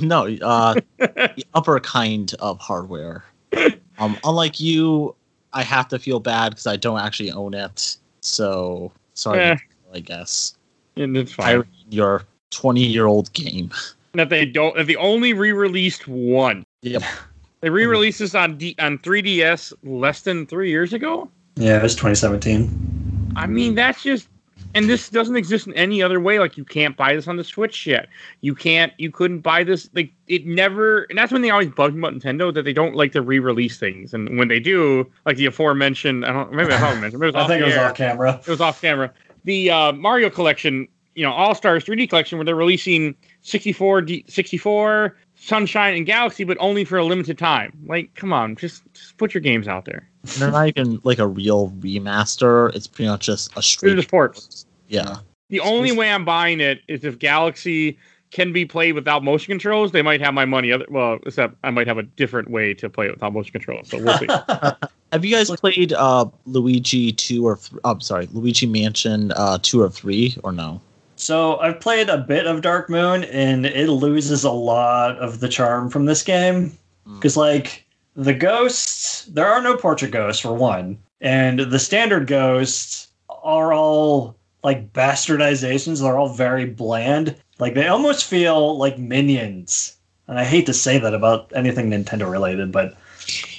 [0.02, 3.24] no, uh, the upper kind of hardware.
[3.98, 5.14] Um, unlike you,
[5.54, 7.96] I have to feel bad because I don't actually own it.
[8.20, 9.56] So sorry, Eh.
[9.94, 10.54] I guess.
[10.96, 11.54] And it's fine.
[11.54, 13.70] ruined your 20 year old game.
[14.12, 14.76] that they don't.
[14.76, 16.64] That they only re-released one.
[16.82, 17.02] Yep.
[17.62, 21.28] They re-released this on D, on 3DS less than three years ago.
[21.56, 23.32] Yeah, it was 2017.
[23.34, 24.28] I mean, that's just.
[24.76, 26.38] And this doesn't exist in any other way.
[26.38, 28.08] Like you can't buy this on the Switch yet.
[28.42, 28.92] You can't.
[28.98, 29.88] You couldn't buy this.
[29.94, 31.04] Like it never.
[31.10, 33.78] And that's when they always bug me about Nintendo that they don't like to re-release
[33.78, 34.12] things.
[34.14, 36.52] And when they do, like the aforementioned, I don't.
[36.52, 37.20] Maybe I haven't mentioned.
[37.20, 37.86] Maybe it was I off think it was air.
[37.88, 38.40] off camera.
[38.46, 39.12] it was off camera.
[39.44, 44.24] The uh, Mario collection, you know, All Stars 3D collection, where they're releasing 64, D-
[44.28, 47.72] 64, Sunshine, and Galaxy, but only for a limited time.
[47.86, 50.08] Like, come on, just, just put your games out there.
[50.22, 52.74] And they're not even like a real remaster.
[52.74, 53.96] It's pretty much just a They're straight.
[53.96, 54.65] just ports.
[54.88, 55.16] Yeah.
[55.48, 57.98] The only way I'm buying it is if Galaxy
[58.30, 59.92] can be played without motion controls.
[59.92, 60.72] They might have my money.
[60.72, 63.88] Other well, except I might have a different way to play it without motion controls.
[63.88, 64.26] So we'll see.
[65.12, 69.80] Have you guys played uh, Luigi 2 or th- I'm sorry, Luigi Mansion uh, 2
[69.80, 70.80] or 3 or no?
[71.14, 75.48] So I've played a bit of Dark Moon, and it loses a lot of the
[75.48, 76.76] charm from this game.
[77.06, 77.14] Hmm.
[77.14, 83.08] Because like the ghosts, there are no portrait ghosts for one, and the standard ghosts
[83.30, 84.36] are all
[84.66, 86.02] like bastardizations.
[86.02, 87.36] They're all very bland.
[87.60, 89.96] Like they almost feel like minions.
[90.26, 92.96] And I hate to say that about anything Nintendo related, but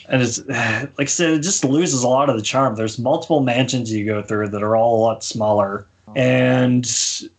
[0.09, 2.75] and it's like I said, it just loses a lot of the charm.
[2.75, 5.87] There's multiple mansions you go through that are all a lot smaller,
[6.17, 6.85] and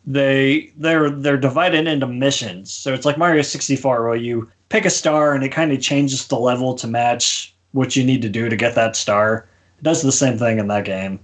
[0.06, 2.72] they they're they're divided into missions.
[2.72, 6.26] So it's like Mario 64, where you pick a star and it kind of changes
[6.26, 9.46] the level to match what you need to do to get that star.
[9.78, 11.20] It does the same thing in that game.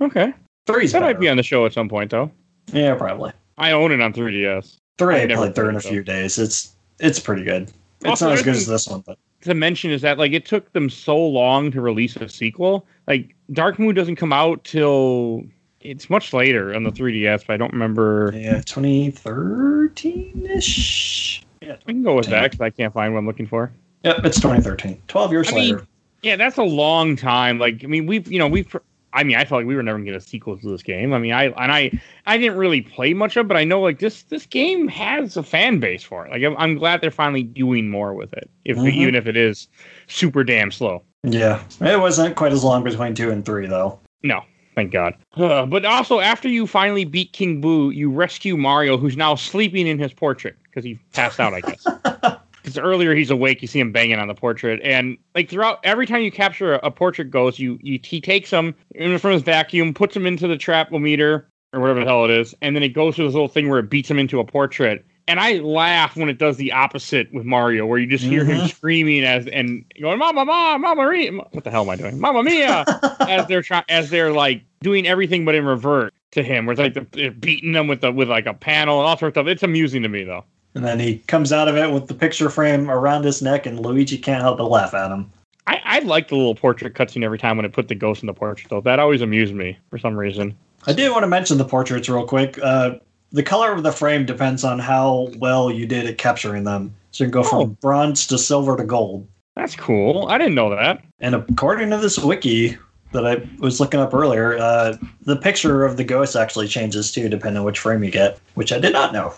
[0.00, 0.32] Okay.
[0.66, 2.30] Three's That might be on the show at some point, though.
[2.72, 3.32] yeah, probably.
[3.58, 4.78] I own it on 3DS.
[4.98, 6.38] Three I I played through in a played it, few days.
[6.38, 7.70] It's it's pretty good.
[8.00, 10.44] It's Also, not as good as this one, but To mention is that like it
[10.46, 12.86] took them so long to release a sequel.
[13.06, 15.44] Like Dark Moon doesn't come out till
[15.80, 18.32] it's much later on the 3DS, but I don't remember.
[18.34, 21.42] yeah, 2013 ish.
[21.62, 22.32] Yeah, we can go with Damn.
[22.42, 23.72] that because I can't find what I'm looking for.
[24.04, 25.00] yep, it's 2013.
[25.08, 25.86] 12 years I mean, later.
[26.22, 27.58] Yeah, that's a long time.
[27.58, 28.74] Like, I mean, we've, you know, we've,
[29.16, 31.12] I mean, I felt like we were never gonna get a sequel to this game.
[31.14, 31.90] I mean, I, and I,
[32.26, 35.36] I didn't really play much of, it, but I know like this, this game has
[35.36, 36.30] a fan base for it.
[36.30, 38.92] Like, I'm, I'm glad they're finally doing more with it, if Mhm.
[38.92, 39.68] even if it is
[40.06, 41.02] super damn slow.
[41.24, 43.98] Yeah, it wasn't quite as long between two and three though.
[44.22, 44.42] No,
[44.74, 45.14] thank God.
[45.34, 49.86] Uh, but also, after you finally beat King Boo, you rescue Mario, who's now sleeping
[49.86, 51.86] in his portrait because he passed out, I guess.
[52.66, 56.04] Because earlier he's awake, you see him banging on the portrait, and like throughout every
[56.04, 59.42] time you capture a, a portrait ghost, you, you he takes him in from his
[59.42, 62.88] vacuum, puts him into the trapometer or whatever the hell it is, and then it
[62.88, 65.06] goes through this little thing where it beats him into a portrait.
[65.28, 68.58] And I laugh when it does the opposite with Mario, where you just hear him
[68.58, 68.68] Mhm.
[68.68, 72.18] screaming as and going, "Mama, mama, mama, Mia!" What the hell am I doing?
[72.18, 72.84] Mama mia!
[73.20, 76.80] as they're trying, as they're like doing everything but in revert to him, where it's
[76.80, 79.42] like the, they're beating them with the with like a panel and all sorts of
[79.42, 79.52] stuff.
[79.52, 80.44] It's amusing to me though.
[80.76, 83.80] And then he comes out of it with the picture frame around his neck, and
[83.80, 85.30] Luigi can't help but laugh at him.
[85.66, 88.26] I, I like the little portrait cutscene every time when it put the ghost in
[88.26, 88.82] the portrait though.
[88.82, 90.54] That always amused me for some reason.
[90.86, 92.58] I did want to mention the portraits real quick.
[92.62, 92.96] Uh,
[93.32, 96.94] the color of the frame depends on how well you did at capturing them.
[97.10, 97.66] So you can go from Oh.
[97.66, 99.26] bronze to silver to gold.
[99.56, 100.26] That's cool.
[100.28, 101.02] I didn't know that.
[101.20, 102.76] And according to this wiki
[103.12, 107.30] that I was looking up earlier, uh, the picture of the ghost actually changes too,
[107.30, 109.32] depending on which frame you get, which I did not know.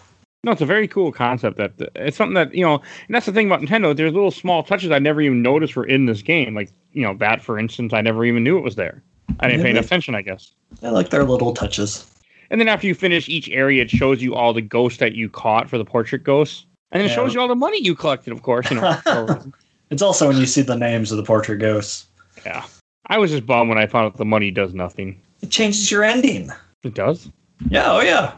[0.45, 1.57] No, it's a very cool concept.
[1.57, 3.97] That it's something that you know, and that's the thing about Nintendo.
[3.97, 6.55] There's little small touches I never even noticed were in this game.
[6.55, 9.03] Like you know, that for instance, I never even knew it was there.
[9.41, 10.53] I didn't pay enough attention, I guess.
[10.83, 12.09] I like their little touches.
[12.51, 15.29] And then after you finish each area, it shows you all the ghosts that you
[15.29, 17.17] caught for the portrait ghosts, and then it Yeah.
[17.17, 18.71] shows you all the money you collected, of course.
[18.71, 19.53] You know, for a reason.
[19.91, 22.07] It's also when you see the names of the portrait ghosts.
[22.45, 22.65] yeah.
[23.07, 25.19] I was just bummed when I found out the money does nothing.
[25.41, 26.51] It changes your ending.
[26.85, 27.31] It does?
[27.71, 28.35] Yeah, oh yeah.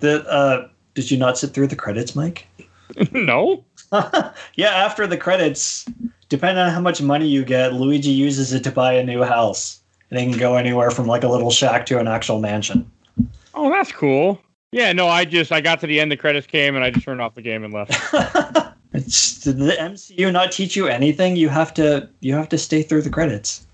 [0.00, 0.68] The, uh,
[0.98, 2.48] did you not sit through the credits, Mike?
[3.12, 3.64] no.
[4.56, 5.86] yeah, after the credits,
[6.28, 9.80] depending on how much money you get, Luigi uses it to buy a new house.
[10.10, 12.90] And he can go anywhere from like a little shack to an actual mansion.
[13.54, 14.40] Oh, that's cool.
[14.72, 17.04] Yeah, no, I just I got to the end, the credits came, and I just
[17.04, 17.92] turned off the game and left.
[18.92, 21.36] it's, did the MCU not teach you anything?
[21.36, 23.64] You have to you have to stay through the credits.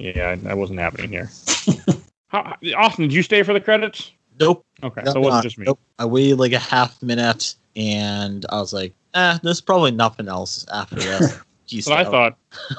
[0.00, 1.30] Yeah, that wasn't happening here.
[2.28, 4.12] How, Austin, did you stay for the credits?
[4.40, 4.64] Nope.
[4.82, 5.64] Okay, Nope, so it wasn't not- just me.
[5.66, 5.80] Nope.
[5.98, 10.64] I waited like a half minute and I was like, eh, there's probably nothing else
[10.72, 11.38] after this.
[11.68, 12.36] Peace That's what I out.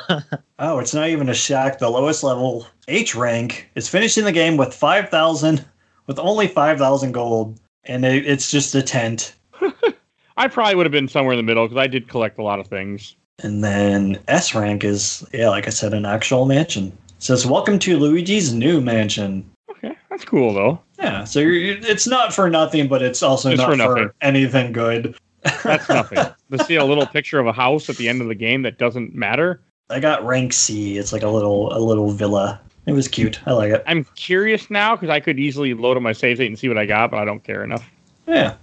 [0.08, 0.40] thought.
[0.62, 1.80] Oh, it's not even a shack.
[1.80, 5.64] The lowest level H rank is finishing the game with five thousand,
[6.08, 9.36] with only five thousand gold, and it, it's just a tent.
[10.38, 12.60] I probably would have been somewhere in the middle because I did collect a lot
[12.60, 13.16] of things.
[13.42, 16.88] And then S rank is yeah, like I said, an actual mansion.
[16.88, 19.50] It says welcome to Luigi's new mansion.
[19.70, 20.82] Okay, that's cool though.
[21.00, 24.74] Yeah, so you're, it's not for nothing, but it's also It's not for for, anything
[24.74, 25.16] good.
[25.64, 26.20] That's nothing.
[26.52, 28.78] to see a little picture of a house at the end of the game that
[28.78, 29.62] doesn't matter.
[29.90, 30.98] I got rank C.
[30.98, 32.60] It's like a little a little villa.
[32.86, 33.40] It was cute.
[33.48, 33.84] I like it.
[33.88, 36.78] I'm curious now because I could easily load up my save state and see what
[36.78, 37.90] I got, but I don't care enough.
[38.28, 38.56] Yeah.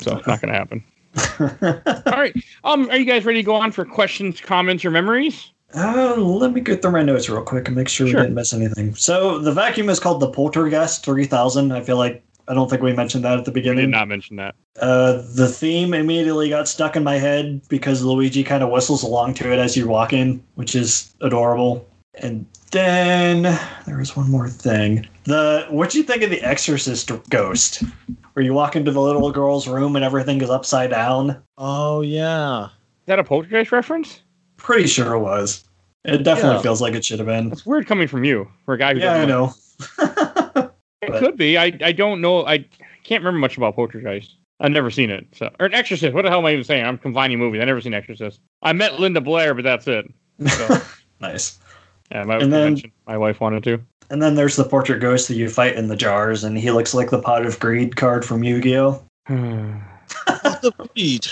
[0.00, 0.84] So it's not going to happen.
[2.06, 2.36] All right.
[2.64, 5.50] Um, are you guys ready to go on for questions, comments, or memories?
[5.76, 8.20] Uh, let me go through my notes real quick and make sure, Sure.
[8.20, 8.94] we didn't miss anything.
[8.94, 11.70] So the vacuum is called the Poltergeist 3000.
[11.72, 13.76] I feel like I don't think we mentioned that at the beginning.
[13.76, 14.54] We did not mention that.
[14.80, 19.34] Uh, the theme immediately got stuck in my head because Luigi kind of whistles along
[19.34, 21.86] to it as you walk in, which is adorable.
[22.14, 23.42] And then
[23.86, 25.06] there was one more thing.
[25.24, 27.82] The what do you think of the Exorcist ghost?
[28.32, 31.42] Where you walk into the little girl's room and everything is upside down.
[31.58, 32.66] Oh yeah.
[32.66, 32.70] Is
[33.06, 34.22] that a poltergeist reference?
[34.56, 35.64] Pretty sure it was.
[36.06, 36.62] It definitely Yeah.
[36.62, 37.52] feels like it should have been.
[37.52, 39.52] It's weird coming from you for a guy who Yeah, I know.
[41.02, 41.56] It could be.
[41.56, 42.44] I, I don't know.
[42.46, 42.58] I
[43.04, 44.34] can't remember much about poltergeist.
[44.58, 45.26] I've never seen it.
[45.32, 46.14] So, or Exorcist.
[46.14, 46.84] What the hell am I even saying?
[46.84, 47.60] I'm combining movies.
[47.60, 48.40] I've never seen Exorcist.
[48.62, 50.06] I met Linda Blair, but that's it.
[50.48, 50.78] So,
[51.20, 51.58] nice.
[52.10, 53.80] yeah, my, And then- my wife wanted to.
[54.10, 56.94] And then there's the portrait ghost that you fight in the jars, and he looks
[56.94, 59.02] like the Pot of Greed card from Yu-Gi-Oh.
[59.28, 61.26] the breed.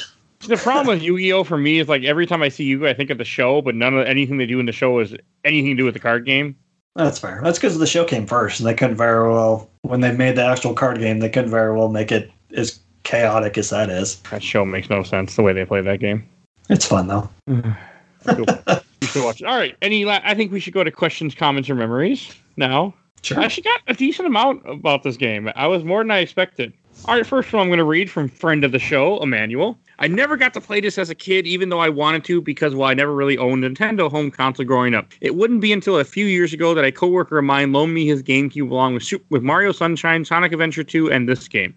[0.46, 3.10] The problem with Yu-Gi-Oh for me is like every time I see Yu-Gi-Oh, I think
[3.10, 5.14] of the show, but none of anything they do in the show is
[5.44, 6.56] anything to do with the card game.
[6.96, 7.40] That's fair.
[7.42, 10.44] That's because the show came first, and they couldn't very well, when they made the
[10.44, 14.20] actual card game, they couldn't very well make it as chaotic as that is.
[14.30, 16.28] That show makes no sense the way they play that game.
[16.70, 17.28] It's fun though.
[17.46, 18.46] Cool.
[19.00, 19.46] you should watch it.
[19.46, 19.76] All right.
[19.82, 20.04] Any?
[20.04, 22.94] La- I think we should go to questions, comments, or memories now.
[23.22, 23.40] Sure.
[23.40, 25.50] I actually got a decent amount about this game.
[25.56, 26.74] I was more than I expected.
[27.06, 29.78] All right, first one I'm going to read from friend of the show, Emmanuel.
[29.98, 32.74] I never got to play this as a kid, even though I wanted to, because
[32.74, 35.12] well, I never really owned a Nintendo home console growing up.
[35.20, 38.06] It wouldn't be until a few years ago that a coworker of mine loaned me
[38.06, 41.74] his GameCube along with Super- with Mario Sunshine, Sonic Adventure 2, and this game.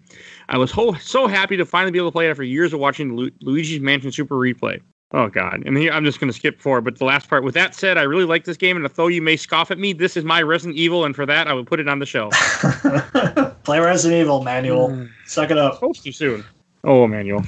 [0.48, 2.80] I was ho- so happy to finally be able to play it after years of
[2.80, 4.80] watching Lu- Luigi's Mansion Super replay.
[5.12, 5.62] Oh God!
[5.64, 6.82] And here I'm just going to skip forward.
[6.84, 7.42] But the last part.
[7.42, 9.94] With that said, I really like this game, and although you may scoff at me,
[9.94, 12.34] this is my Resident Evil, and for that, I would put it on the shelf.
[13.64, 14.90] Play Resident Evil, Manual.
[14.90, 15.04] Hmm.
[15.24, 15.74] Suck it up.
[15.74, 16.44] Supposed to soon.
[16.88, 17.44] Oh, Emmanuel.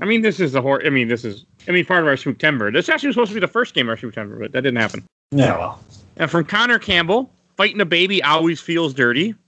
[0.00, 0.82] I mean, this is the horror.
[0.84, 1.46] I mean, this is.
[1.68, 2.72] I mean, part of our Spooktember.
[2.72, 4.80] This actually was supposed to be the first game of our Spooktember, but that didn't
[4.80, 5.04] happen.
[5.30, 5.80] Yeah, well.
[6.16, 9.34] And from Connor Campbell, fighting a baby always feels dirty.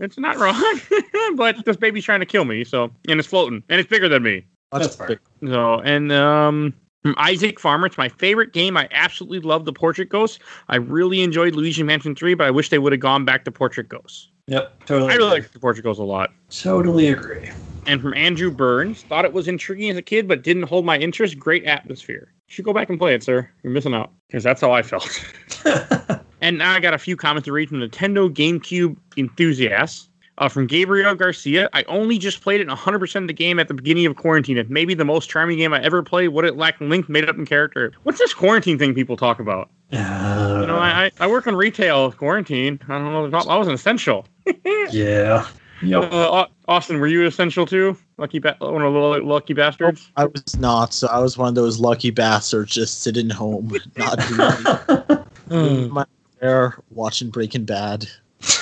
[0.00, 0.80] It's not wrong,
[1.36, 2.64] but this baby's trying to kill me.
[2.64, 4.44] So, and it's floating, and it's bigger than me.
[4.72, 5.20] That's fair.
[5.40, 8.76] So, and um, from Isaac Farmer, it's my favorite game.
[8.76, 10.40] I absolutely love the Portrait Ghost.
[10.68, 13.52] I really enjoyed Luigi Mansion 3, but I wish they would have gone back to
[13.52, 14.30] Portrait Ghost.
[14.46, 15.12] Yep, totally.
[15.12, 15.48] I really agree.
[15.64, 16.30] like the Ghost a lot.
[16.50, 17.50] Totally agree.
[17.86, 20.98] And from Andrew Burns, thought it was intriguing as a kid, but didn't hold my
[20.98, 21.38] interest.
[21.38, 22.32] Great atmosphere.
[22.48, 23.48] You should go back and play it, sir.
[23.62, 24.10] You're missing out.
[24.28, 25.08] Because that's how I felt.
[26.40, 30.08] and now I got a few comments to read from Nintendo GameCube enthusiasts.
[30.36, 33.74] Uh, from Gabriel Garcia, I only just played it 100% of the game at the
[33.74, 34.58] beginning of quarantine.
[34.58, 36.28] It may be the most charming game I ever played.
[36.28, 37.92] What it lacked link, made up in character.
[38.02, 39.70] What's this quarantine thing people talk about?
[39.92, 42.80] Uh, You know, I, I, work in retail quarantine.
[42.88, 43.38] I don't know.
[43.38, 44.26] I wasn't essential.
[44.90, 45.46] Yeah.
[45.82, 46.12] Yep.
[46.12, 47.96] Uh, Austin, were you essential too?
[48.16, 50.10] Lucky, ba- one of the lucky bastards.
[50.16, 54.18] I was not, so I was one of those lucky bastards just sitting home, not
[55.48, 55.90] doing.
[55.90, 56.06] My
[56.40, 58.06] there watching Breaking Bad.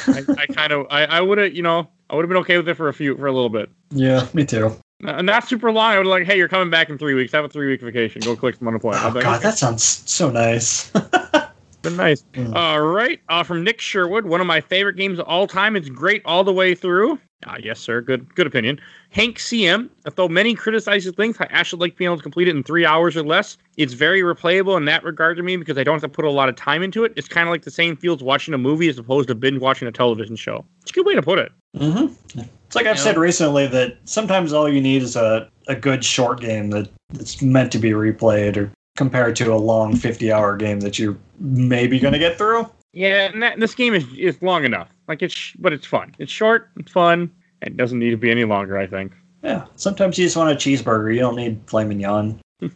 [0.06, 2.56] I, I kind of, I, I would have, you know, I would have been okay
[2.56, 3.70] with it for a few, for a little bit.
[3.90, 4.74] yeah, me too.
[5.06, 5.92] N- Not super long.
[5.92, 7.32] I would like, hey, you're coming back in three weeks.
[7.32, 8.20] Have a three week vacation.
[8.22, 9.04] Go click some unemployment.
[9.04, 10.92] Oh, I'd like, God, okay, that sounds so nice.
[11.82, 12.24] been nice.
[12.34, 12.54] Mm.
[12.54, 15.76] All right, uh, from Nick Sherwood, one of my favorite games of all time.
[15.76, 17.18] It's great all the way through.
[17.44, 18.00] Ah, yes, sir.
[18.00, 18.80] Good, good opinion.
[19.10, 19.90] Hank CM.
[20.14, 22.86] Though many criticize its length, I actually like being able to complete it in three
[22.86, 23.56] hours or less.
[23.76, 26.30] It's very replayable in that regard to me because I don't have to put a
[26.30, 27.12] lot of time into it.
[27.16, 29.88] It's kind of like the same feels watching a movie as opposed to binge watching
[29.88, 30.64] a television show.
[30.82, 31.50] It's a good way to put it.
[31.76, 32.06] hmm
[32.36, 33.02] It's like I've Yeah.
[33.02, 37.42] said recently that sometimes all you need is a, a good short game that, that's
[37.42, 41.98] meant to be replayed or compared to a long 50 hour game that you're maybe
[41.98, 42.68] going to get through.
[42.92, 44.88] Yeah, and that, this game is is long enough.
[45.08, 46.14] Like it's, but it's fun.
[46.18, 47.30] It's short, it's fun.
[47.62, 48.76] It doesn't need to be any longer.
[48.76, 49.12] I think.
[49.42, 49.66] Yeah.
[49.76, 51.12] Sometimes you just want a cheeseburger.
[51.12, 52.40] You don't need filet mignon.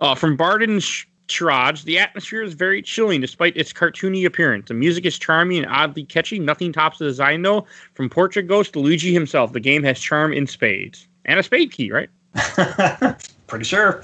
[0.00, 4.68] Uh, from Barden Sh- Shraj, the atmosphere is very chilling despite its cartoony appearance.
[4.68, 6.38] The music is charming and oddly catchy.
[6.38, 7.66] Nothing tops the design, though.
[7.94, 11.06] From Portrait Ghost to Luigi himself, the game has charm in spades.
[11.26, 12.08] And a spade key, right?
[13.46, 14.02] Pretty sure.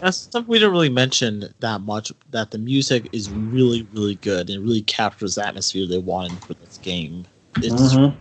[0.00, 2.12] That's something we didn't really mention that much.
[2.30, 6.38] That the music is really, really good and it really captures the atmosphere they wanted
[6.44, 7.24] for this game.
[7.58, 8.14] It's Mhm.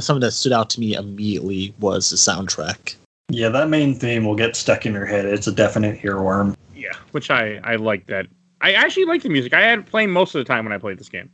[0.00, 2.96] something that stood out to me immediately was the soundtrack.
[3.30, 5.24] Yeah, that main theme will get stuck in your head.
[5.24, 6.56] It's a definite earworm.
[6.74, 8.26] Yeah, which I, I like that.
[8.60, 9.54] I actually like the music.
[9.54, 11.30] I had it playing most of the time when I played this game.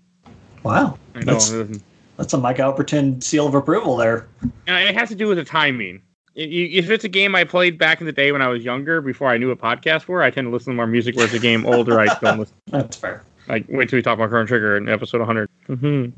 [0.62, 0.98] Wow.
[1.14, 1.24] I know.
[1.38, 1.80] That's-
[2.18, 4.26] That's a Mike Albertin seal of approval there.
[4.66, 6.00] And it has to do with the timing.
[6.36, 9.30] If it's a game I played back in the day when I was younger, before
[9.30, 11.16] I knew what podcasts were, I tend to listen to more music.
[11.16, 12.56] Whereas a game older, I don't listen.
[12.66, 13.24] That's fair.
[13.48, 15.48] Like, wait till we talk about Chrono Trigger in episode 100.
[15.68, 16.10] Mm-hmm.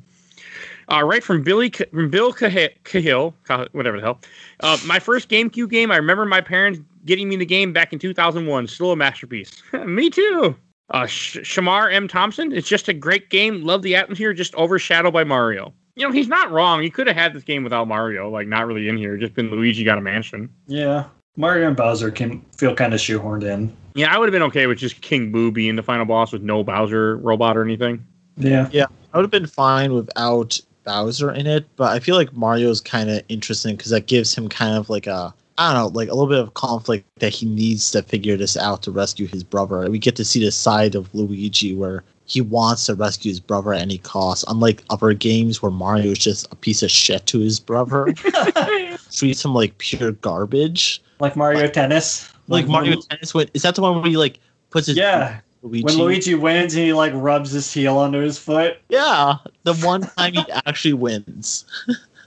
[0.93, 4.21] Uh, right from Billy from Bill Cahill, Cahill Cah- whatever the hell.
[4.61, 5.93] Uh, my first GameCube game.
[5.93, 8.66] I remember my parents getting me the game back in 2001.
[8.66, 9.62] Still a masterpiece.
[9.87, 10.57] me too.
[10.91, 12.09] Uh, Sh- Shamar M.
[12.09, 12.53] Thompson.
[12.53, 13.62] It's just a great game.
[13.62, 14.33] Love the atmosphere.
[14.33, 15.75] Just overshadowed by Mario.
[15.99, 16.83] You know, he's not wrong.
[16.83, 18.31] He could have had this game without Mario.
[18.31, 19.17] Like, not really in here.
[19.17, 20.49] Just been Luigi got a mansion.
[20.67, 21.05] Yeah.
[21.37, 23.77] Mario and Bowser can feel kind of shoehorned in.
[23.95, 26.43] Yeah, I would have been okay with just King Boo being the final boss with
[26.43, 28.05] no Bowser robot or anything.
[28.37, 28.69] Yeah.
[28.73, 28.87] Yeah.
[29.13, 33.11] I would have been fine without Bowser in it, but I feel like Mario's kind
[33.11, 36.15] of interesting because that gives him kind of like a I don't know, like a
[36.15, 39.91] little bit of conflict that he needs to figure this out to rescue his brother.
[39.91, 43.72] We get to see the side of Luigi where he wants to rescue his brother
[43.72, 44.45] at any cost.
[44.49, 48.07] Unlike other games where Mario is just a piece of shit to his brother,
[49.12, 51.03] treats him like pure garbage.
[51.20, 52.31] like Mario Tennis.
[52.47, 54.39] Like Mario when, Tennis, when, is that the one where he like
[54.70, 55.41] puts his Yeah.
[55.62, 55.85] Luigi?
[55.85, 58.76] When Luigi wins he like rubs his heel under his foot.
[58.89, 61.64] Yeah, the one time he actually wins.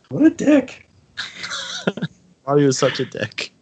[0.09, 0.89] What a dick.
[2.45, 3.53] Mario is such a dick.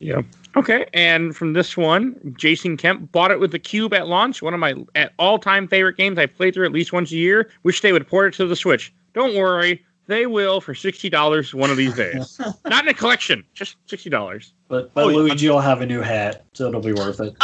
[0.00, 0.22] Yeah.
[0.56, 4.40] Okay, and from this one, Jason Kemp bought it with the Cube at launch.
[4.40, 6.18] One of my at all-time favorite games.
[6.18, 7.50] I play through at least once a year.
[7.64, 8.94] Wish they would port it to the Switch.
[9.14, 12.40] Don't worry, they will for sixty dollars one of these days.
[12.66, 14.52] Not in a collection, just sixty dollars.
[14.68, 15.16] But but Oh, yeah.
[15.16, 17.34] Luigi will have a new hat, so it'll be worth it.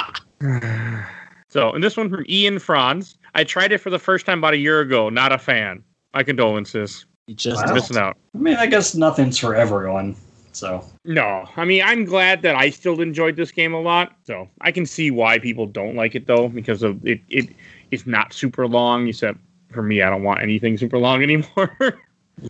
[1.49, 3.19] So, and this one from Ian Franz.
[3.35, 5.09] I tried it for the first time about a year ago.
[5.09, 5.83] Not a fan.
[6.15, 7.07] My condolences.
[7.27, 7.75] He just Wow.
[7.75, 8.17] Missing out.
[8.37, 10.15] I mean, I guess nothing's for everyone.
[10.53, 14.17] So No, I mean I'm glad that I still enjoyed this game a lot.
[14.25, 17.21] So I can see why people don't like it though, because of it.
[17.29, 17.51] It
[17.91, 19.09] it's not super long.
[19.09, 19.39] Except
[19.73, 22.01] for me, I don't want anything super long anymore.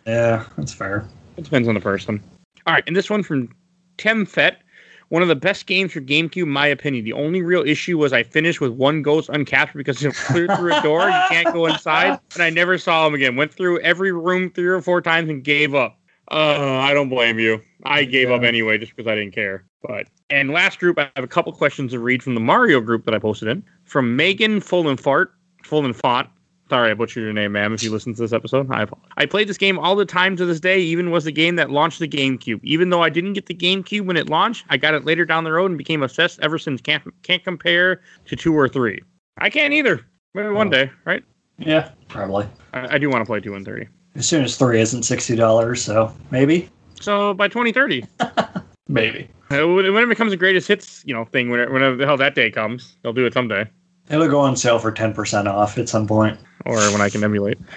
[0.06, 1.06] yeah, that's fair.
[1.36, 2.22] it depends on the person.
[2.66, 3.54] All right, and this one from
[3.96, 4.62] Tim Fett.
[5.08, 7.04] One of the best games for GameCube, in my opinion.
[7.04, 10.72] The only real issue was I finished with one ghost uncaptured because it cleared through
[10.72, 11.00] a door.
[11.08, 13.34] You can't go inside, and I never saw him again.
[13.34, 15.98] Went through every room three or four times and gave up.
[16.30, 17.60] Uh, I don't blame you.
[17.84, 19.64] I gave up anyway just because I didn't care.
[19.82, 23.04] But and last group, I have a couple questions to read from the Mario group
[23.06, 25.32] that I posted in from Megan Full and Fart,
[25.64, 26.28] Full and Font.
[26.68, 27.72] Sorry, I butchered your name, ma'am.
[27.74, 29.10] If you listen to this episode, I apologize.
[29.16, 30.78] I played this game all the time to this day.
[30.78, 32.60] Even was the game that launched the GameCube.
[32.62, 35.42] Even though I didn't get the GameCube when it launched, I got it later down
[35.42, 36.80] the road and became obsessed ever since.
[36.80, 39.00] Can't can't compare to two or three.
[39.38, 40.06] I can't either.
[40.34, 40.70] Maybe one Oh.
[40.70, 41.24] day, right?
[41.58, 42.46] Yeah, probably.
[42.72, 43.88] I, I do want to play two and thirty.
[44.16, 46.68] As soon as three isn't sixty dollars, so maybe,
[47.00, 48.04] So by 2030,
[48.88, 52.16] maybe uh, when it becomes a greatest hits, you know, thing, whenever, whenever the hell
[52.16, 53.68] that day comes, they'll do it someday,
[54.10, 56.38] it'll go on sale for ten percent off at some point.
[56.66, 57.58] or when I can emulate.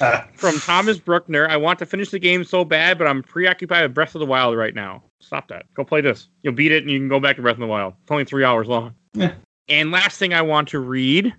[0.00, 3.82] Ah, From Thomas Bruckner, I want to finish the game so bad, but I'm preoccupied
[3.82, 5.02] with Breath of the Wild right now.
[5.20, 5.66] Stop that.
[5.74, 6.28] Go play this.
[6.42, 7.94] You'll beat it, and you can go back to Breath of the Wild.
[8.02, 8.94] It's only three hours long.
[9.14, 9.34] Yeah.
[9.68, 11.32] And last thing I want to read.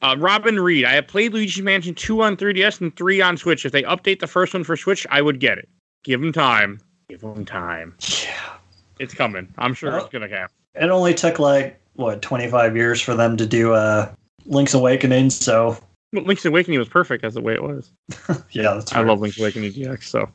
[0.00, 0.84] Uh, Robin Reed.
[0.84, 3.66] I have played Luigi's Mansion 2 on 3DS and 3 on Switch.
[3.66, 5.68] If they update the first one for Switch, I would get it.
[6.04, 6.80] Give them time.
[7.08, 7.94] Give them time.
[8.22, 8.52] yeah.
[9.00, 9.52] It's coming.
[9.58, 10.54] I'm sure Well- it's going to happen.
[10.74, 14.08] It only took like what twenty five years for them to do uh,
[14.46, 15.76] Link's Awakening, so
[16.12, 17.90] But Link's Awakening was perfect as the way it was.
[18.52, 20.04] yeah, that's I love Link's Awakening DX.
[20.04, 20.28] So, all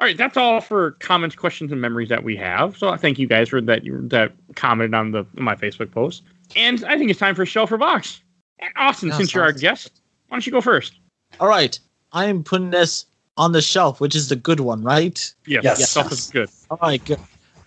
[0.00, 2.78] right, that's all for comments, questions, and memories that we have.
[2.78, 3.82] So, I thank you guys for that.
[4.08, 6.22] That commented on the my Facebook post,
[6.56, 8.21] and I think it's time for Shelf or Box.
[8.62, 10.94] And Austen, Yeah, since you're our guest, why don't you go first?
[11.40, 11.78] All right,
[12.12, 13.06] I am putting this
[13.36, 15.34] on the shelf, which is the good one, right?
[15.46, 15.92] Yes, Yes.
[15.92, 16.48] Shelf is good.
[16.70, 17.18] All right, good.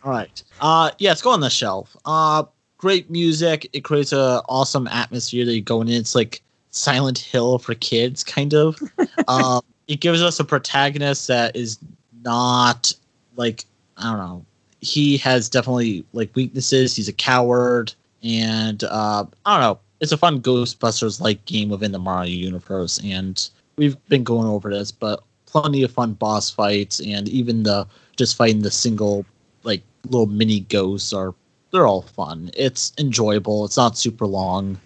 [0.04, 0.44] All right.
[0.62, 1.98] Uh, yeah, it's go on the shelf.
[2.06, 2.44] Uh,
[2.78, 3.68] great music.
[3.74, 5.90] It creates a awesome atmosphere that you go in.
[5.90, 8.80] It's like Silent Hill for kids, kind of.
[9.28, 11.78] um, it gives us a protagonist that is
[12.24, 12.94] not
[13.36, 13.66] like
[13.98, 14.46] I don't know.
[14.82, 16.96] He has definitely like weaknesses.
[16.96, 17.94] He's a coward,
[18.24, 19.80] and uh, I don't know.
[20.06, 24.70] It's a fun Ghostbusters like game within the Mario universe, and we've been going over
[24.70, 29.26] this, but plenty of fun boss fights, and even the just fighting the single
[29.64, 31.34] like little mini ghosts are
[31.72, 32.52] they're all fun.
[32.56, 33.66] It's enjoyable.
[33.66, 34.78] It's not super long.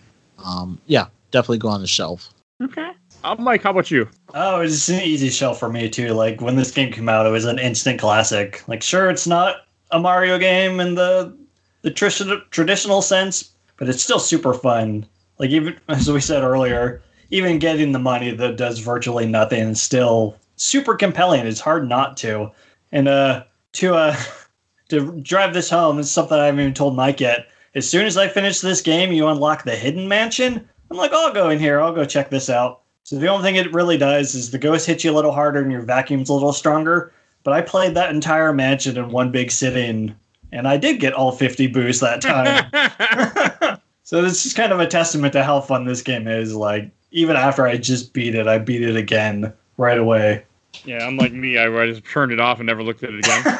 [0.41, 2.34] Um, yeah, definitely go on the shelf.
[2.63, 2.91] Okay.
[3.26, 4.07] Uh, Mike, how about you?
[4.34, 6.13] Oh, it's an easy shelf for me too.
[6.13, 8.63] Like when this game came out, it was an instant classic.
[8.70, 11.38] Like sure, it's not a Mario game in the
[11.82, 15.08] the tradi- traditional sense, but it's still super fun.
[15.40, 17.02] Like even as we said earlier,
[17.32, 21.48] even getting the money that does virtually nothing is still super compelling.
[21.48, 22.52] It's hard not to.
[22.92, 24.16] And uh to uh
[24.90, 27.48] to drive this home, it's something I haven't even told Mike yet.
[27.76, 30.68] As soon as I finish this game, you unlock the hidden mansion.
[30.92, 31.80] I'm like, I'll go in here.
[31.80, 32.82] I'll go check this out.
[33.04, 35.62] So the only thing it really does is the ghost hits you a little harder
[35.62, 37.14] and your vacuum's a little stronger.
[37.44, 40.16] But I played that entire mansion in one big sitting,
[40.52, 43.80] and I did get all 50 boos that time.
[44.04, 46.56] so this is kind of a testament to how fun this game is.
[46.56, 50.43] Like even after I just beat it, I beat it again right away.
[50.86, 53.60] yeah, unlike me, I just turned it off and never looked at it again.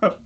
[0.00, 0.20] but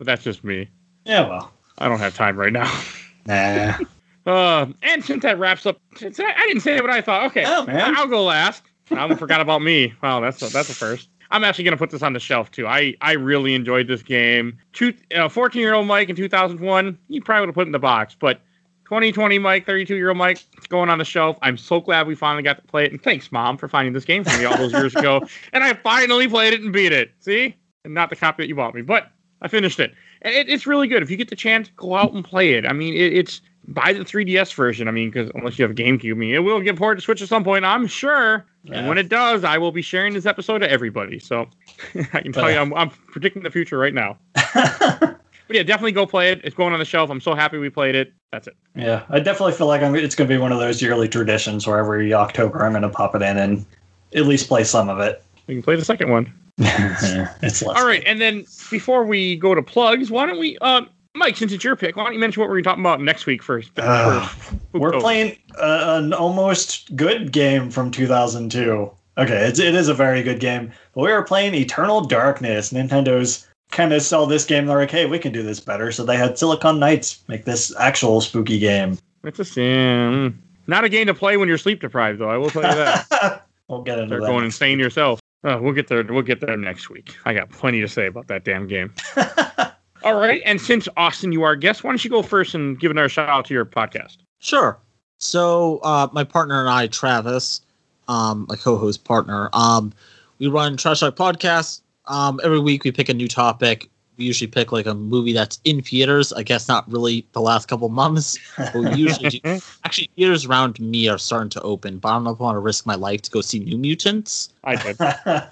[0.00, 0.68] that's just me.
[1.04, 2.82] Yeah, well, I don't have time right now.
[3.26, 3.78] nah.
[4.26, 7.26] Uh, and since that wraps up, since I, I didn't say what I thought.
[7.26, 7.94] Okay, Oh, man.
[7.94, 8.62] I'll go last.
[8.90, 9.92] I forgot about me.
[10.02, 11.08] Wow, that's a, that's a first.
[11.34, 12.68] I'm actually gonna put this on the shelf too.
[12.68, 14.56] I I really enjoyed this game.
[14.72, 17.72] Two, uh, 14 year old Mike in 2001, you probably would have put it in
[17.72, 18.40] the box, but
[18.84, 21.36] 2020 Mike, 32 year old Mike, it's going on the shelf.
[21.42, 24.04] I'm so glad we finally got to play it, and thanks, Mom, for finding this
[24.04, 25.22] game for me all those years ago.
[25.52, 27.10] And I finally played it and beat it.
[27.18, 29.10] See, and not the copy that you bought me, but
[29.42, 29.92] I finished it.
[30.22, 31.02] And it, it's really good.
[31.02, 32.64] If you get the chance, go out and play it.
[32.64, 34.88] I mean, it, it's buy the 3DS version.
[34.88, 37.04] I mean, because unless you have a GameCube, I mean, it will get ported to
[37.04, 38.44] Switch at some point, I'm sure.
[38.64, 38.78] Yeah.
[38.78, 41.18] And when it does, I will be sharing this episode to everybody.
[41.18, 41.48] So
[42.12, 44.18] I can tell But- you, I'm, I'm predicting the future right now.
[45.46, 46.40] But yeah, definitely go play it.
[46.42, 47.10] It's going on the shelf.
[47.10, 48.14] I'm so happy we played it.
[48.32, 48.56] That's it.
[48.74, 51.66] yeah, I definitely feel like I'm, it's going to be one of those yearly traditions
[51.66, 53.66] where every October I'm going to pop it in and
[54.14, 55.22] at least play some of it.
[55.46, 56.32] We can play the second one.
[56.58, 57.64] it's less.
[57.64, 60.86] All right, and then before we go to plugs, why don't we, uh,
[61.16, 63.42] Mike, since it's your pick, why don't you mention what we're talking about next week
[63.42, 63.70] first?
[63.78, 68.90] Uh, for We're playing uh, an almost good game from 2002.
[69.16, 70.72] Okay, it's, it is a very good game.
[70.92, 72.72] But we were playing Eternal Darkness.
[72.72, 74.66] Nintendo's kind of saw this game.
[74.66, 75.92] They're like, hey, we can do this better.
[75.92, 78.98] So they had Silicon Knights make this actual spooky game.
[79.22, 80.42] It's a sim.
[80.66, 82.28] Not a game to play when you're sleep deprived, though.
[82.30, 83.46] I will tell you that.
[83.68, 84.28] we'll get into Start that.
[84.28, 85.20] going insane yourself.
[85.44, 86.02] Uh, we'll get there.
[86.02, 87.14] We'll get there next week.
[87.24, 88.92] I got plenty to say about that damn game.
[90.04, 92.78] All right, and since Austen, you are a guest, why don't you go first and
[92.78, 94.18] give another shout out to your podcast?
[94.38, 94.78] Sure.
[95.18, 97.62] So uh, my partner and I, Travis,
[98.06, 99.94] um, my co-host partner, um,
[100.38, 101.80] we run Trashed Talk Podcast.
[102.04, 103.88] Um, every week we pick a new topic.
[104.18, 106.34] We usually pick like a movie that's in theaters.
[106.34, 109.40] I guess not really the last couple months, but we usually do.
[109.84, 112.56] Actually, theaters around me are starting to open, but I don't know if I want
[112.56, 114.50] to risk my life to go see New Mutants.
[114.64, 114.98] I did.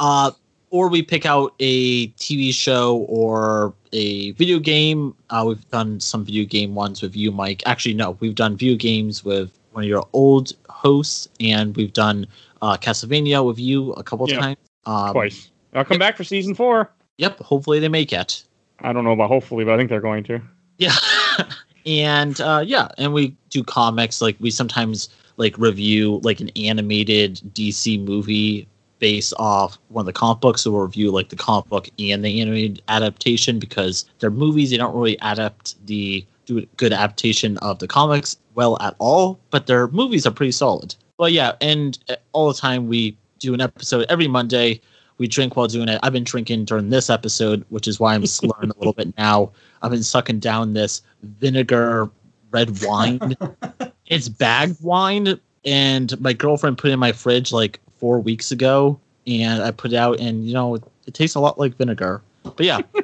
[0.00, 0.32] Uh,
[0.70, 5.14] or we pick out a TV show or a video game.
[5.30, 7.62] Uh, we've done some video game ones with you, Mike.
[7.66, 12.26] Actually, no, we've done video games with one of your old hosts, and we've done
[12.62, 14.40] uh, Castlevania with you a couple Yeah.
[14.40, 14.56] times.
[14.86, 15.50] Um, Twice.
[15.74, 16.90] I'll come back for season four.
[17.18, 17.40] Yep.
[17.40, 18.42] Hopefully they make it.
[18.80, 20.40] I don't know about hopefully, but I think they're going to.
[20.78, 20.94] Yeah.
[21.86, 24.22] and uh, yeah, and we do comics.
[24.22, 28.66] Like we sometimes like review like an animated DC movie
[28.98, 30.62] based off one of the comic books.
[30.62, 34.70] So we'll review like the comic book and the animated adaptation because they're movies.
[34.70, 39.38] They don't really adapt the do a good adaptation of the comics well at all,
[39.50, 40.94] but their movies are pretty solid.
[41.18, 44.80] Well, yeah, and uh, all the time we do an episode every Monday.
[45.18, 45.98] We drink while doing it.
[46.02, 49.50] I've been drinking during this episode, which is why I'm slurring a little bit now.
[49.82, 52.08] I've been sucking down this vinegar
[52.50, 53.34] red wine.
[54.06, 58.98] it's bagged wine, and my girlfriend put it in my fridge like four weeks ago,
[59.26, 62.22] and I put it out, and you know, it, it tastes a lot like vinegar.
[62.42, 62.80] But yeah,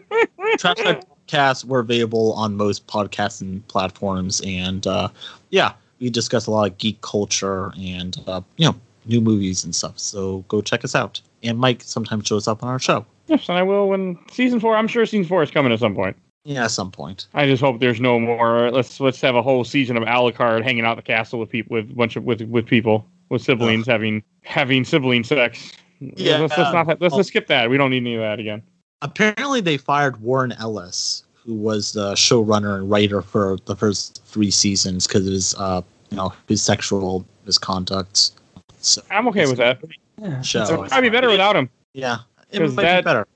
[0.57, 5.09] Trashed Talk Podcast, we're available on most podcasting platforms, and uh,
[5.51, 8.75] yeah, we discuss a lot of geek culture and uh, you know
[9.07, 9.99] new movies and stuff.
[9.99, 11.21] So go check us out.
[11.43, 13.05] And Mike sometimes shows up on our show.
[13.27, 14.77] Yes, and I will when season four.
[14.77, 16.17] I'm sure season four is coming at some point.
[16.45, 17.27] Yeah, at some point.
[17.33, 18.71] I just hope there's no more.
[18.71, 21.91] Let's let's have a whole season of Alucard hanging out the castle with people with
[21.91, 25.73] a bunch of with with people with siblings having having sibling sex.
[26.01, 26.39] Yeah.
[26.39, 27.71] let's, let's not let's just skip that.
[27.71, 28.63] We don't need any of that again.
[29.03, 34.51] Apparently, they fired Warren Ellis, who was the showrunner and writer for the first three
[34.51, 38.33] seasons, because of his, uh, you know, his sexual misconduct.
[38.79, 39.83] So, I'm okay with that.
[40.21, 40.63] Yeah, Show.
[40.63, 41.69] it's always I'd be better without him.
[41.93, 42.19] yeah,
[42.51, 43.27] it 'Cause might that- be better.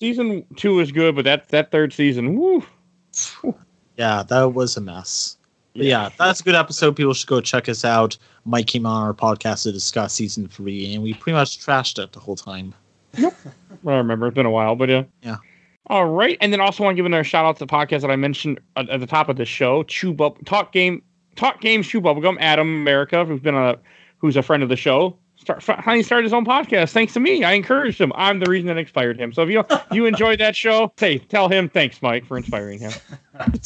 [0.00, 2.64] Season two is good, but that that third season, woo.
[3.96, 5.36] Yeah, that was a mess.
[5.74, 6.96] But yeah, that's a good episode.
[6.96, 8.16] People should go check us out.
[8.44, 12.12] Mike came on our podcast to discuss season three, and we pretty much trashed it
[12.12, 12.74] the whole time.
[13.16, 13.34] Yep.
[13.86, 15.04] I remember it's been a while, but yeah.
[15.22, 15.36] Yeah.
[15.88, 18.10] All right, and then also want to give another shout out to the podcast that
[18.10, 21.02] I mentioned at, at the top of the show, Chew Bub Talk Game
[21.36, 22.36] Talk Games Chew Bubblegum.
[22.40, 23.78] Adam America, who's been a
[24.18, 27.42] who's a friend of the show, start finally started his own podcast thanks to me.
[27.42, 28.12] I encouraged him.
[28.14, 29.32] I'm the reason that inspired him.
[29.32, 32.92] So if you you enjoyed that show, say tell him thanks, Mike, for inspiring him.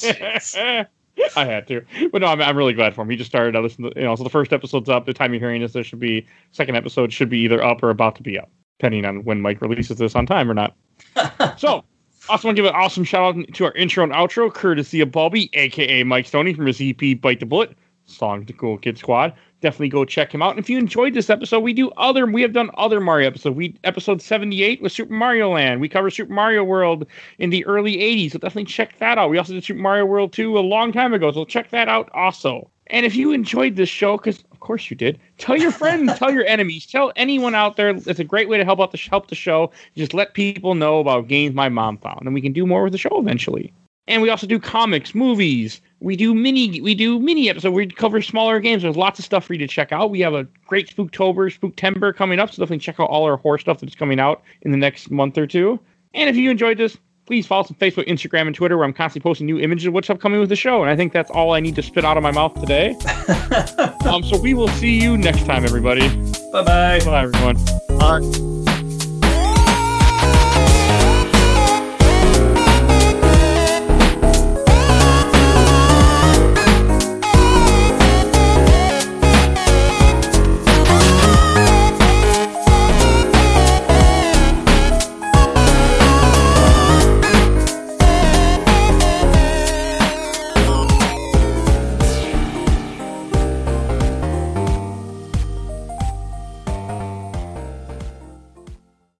[1.36, 1.82] I had to,
[2.12, 3.10] but no, I'm, I'm really glad for him.
[3.10, 3.56] He just started.
[3.56, 5.06] I listened to, you know, so the first episode's up.
[5.06, 7.90] The time you're hearing this, there should be second episode should be either up or
[7.90, 10.76] about to be up, depending on when Mike releases this on time or not.
[11.58, 11.84] so,
[12.28, 15.10] also want to give an awesome shout out to our intro and outro, courtesy of
[15.10, 17.76] Bobby, aka Mike Stoney from his EP Bite the Bullet,
[18.06, 19.32] song to Cool Kid Squad.
[19.60, 20.50] Definitely go check him out.
[20.50, 23.56] And if you enjoyed this episode, we do other we have done other Mario episodes.
[23.56, 25.80] We episode 78 with Super Mario Land.
[25.80, 27.06] We cover Super Mario World
[27.38, 28.32] in the early 80s.
[28.32, 29.30] So definitely check that out.
[29.30, 31.32] We also did Super Mario World 2 a long time ago.
[31.32, 32.70] So check that out also.
[32.88, 36.32] And if you enjoyed this show, because of course you did, tell your friends, tell
[36.32, 37.88] your enemies, tell anyone out there.
[37.88, 39.72] It's a great way to help out the help the show.
[39.96, 42.92] Just let people know about games my mom found, and we can do more with
[42.92, 43.72] the show eventually.
[44.08, 45.80] And we also do comics, movies.
[46.00, 47.74] We do mini we do mini episodes.
[47.74, 48.82] We cover smaller games.
[48.82, 50.10] There's lots of stuff for you to check out.
[50.10, 53.58] We have a great Spooktober, Spooktember coming up, so definitely check out all our horror
[53.58, 55.80] stuff that's coming out in the next month or two.
[56.14, 56.96] And if you enjoyed this,
[57.26, 59.92] please follow us on Facebook, Instagram, and Twitter, where I'm constantly posting new images of
[59.92, 60.82] what's upcoming with the show.
[60.82, 62.90] And I think that's all I need to spit out of my mouth today.
[64.06, 66.08] um, so we will see you next time, everybody.
[66.52, 67.00] Bye bye.
[67.04, 67.56] Bye, everyone.
[67.90, 68.55] Uh,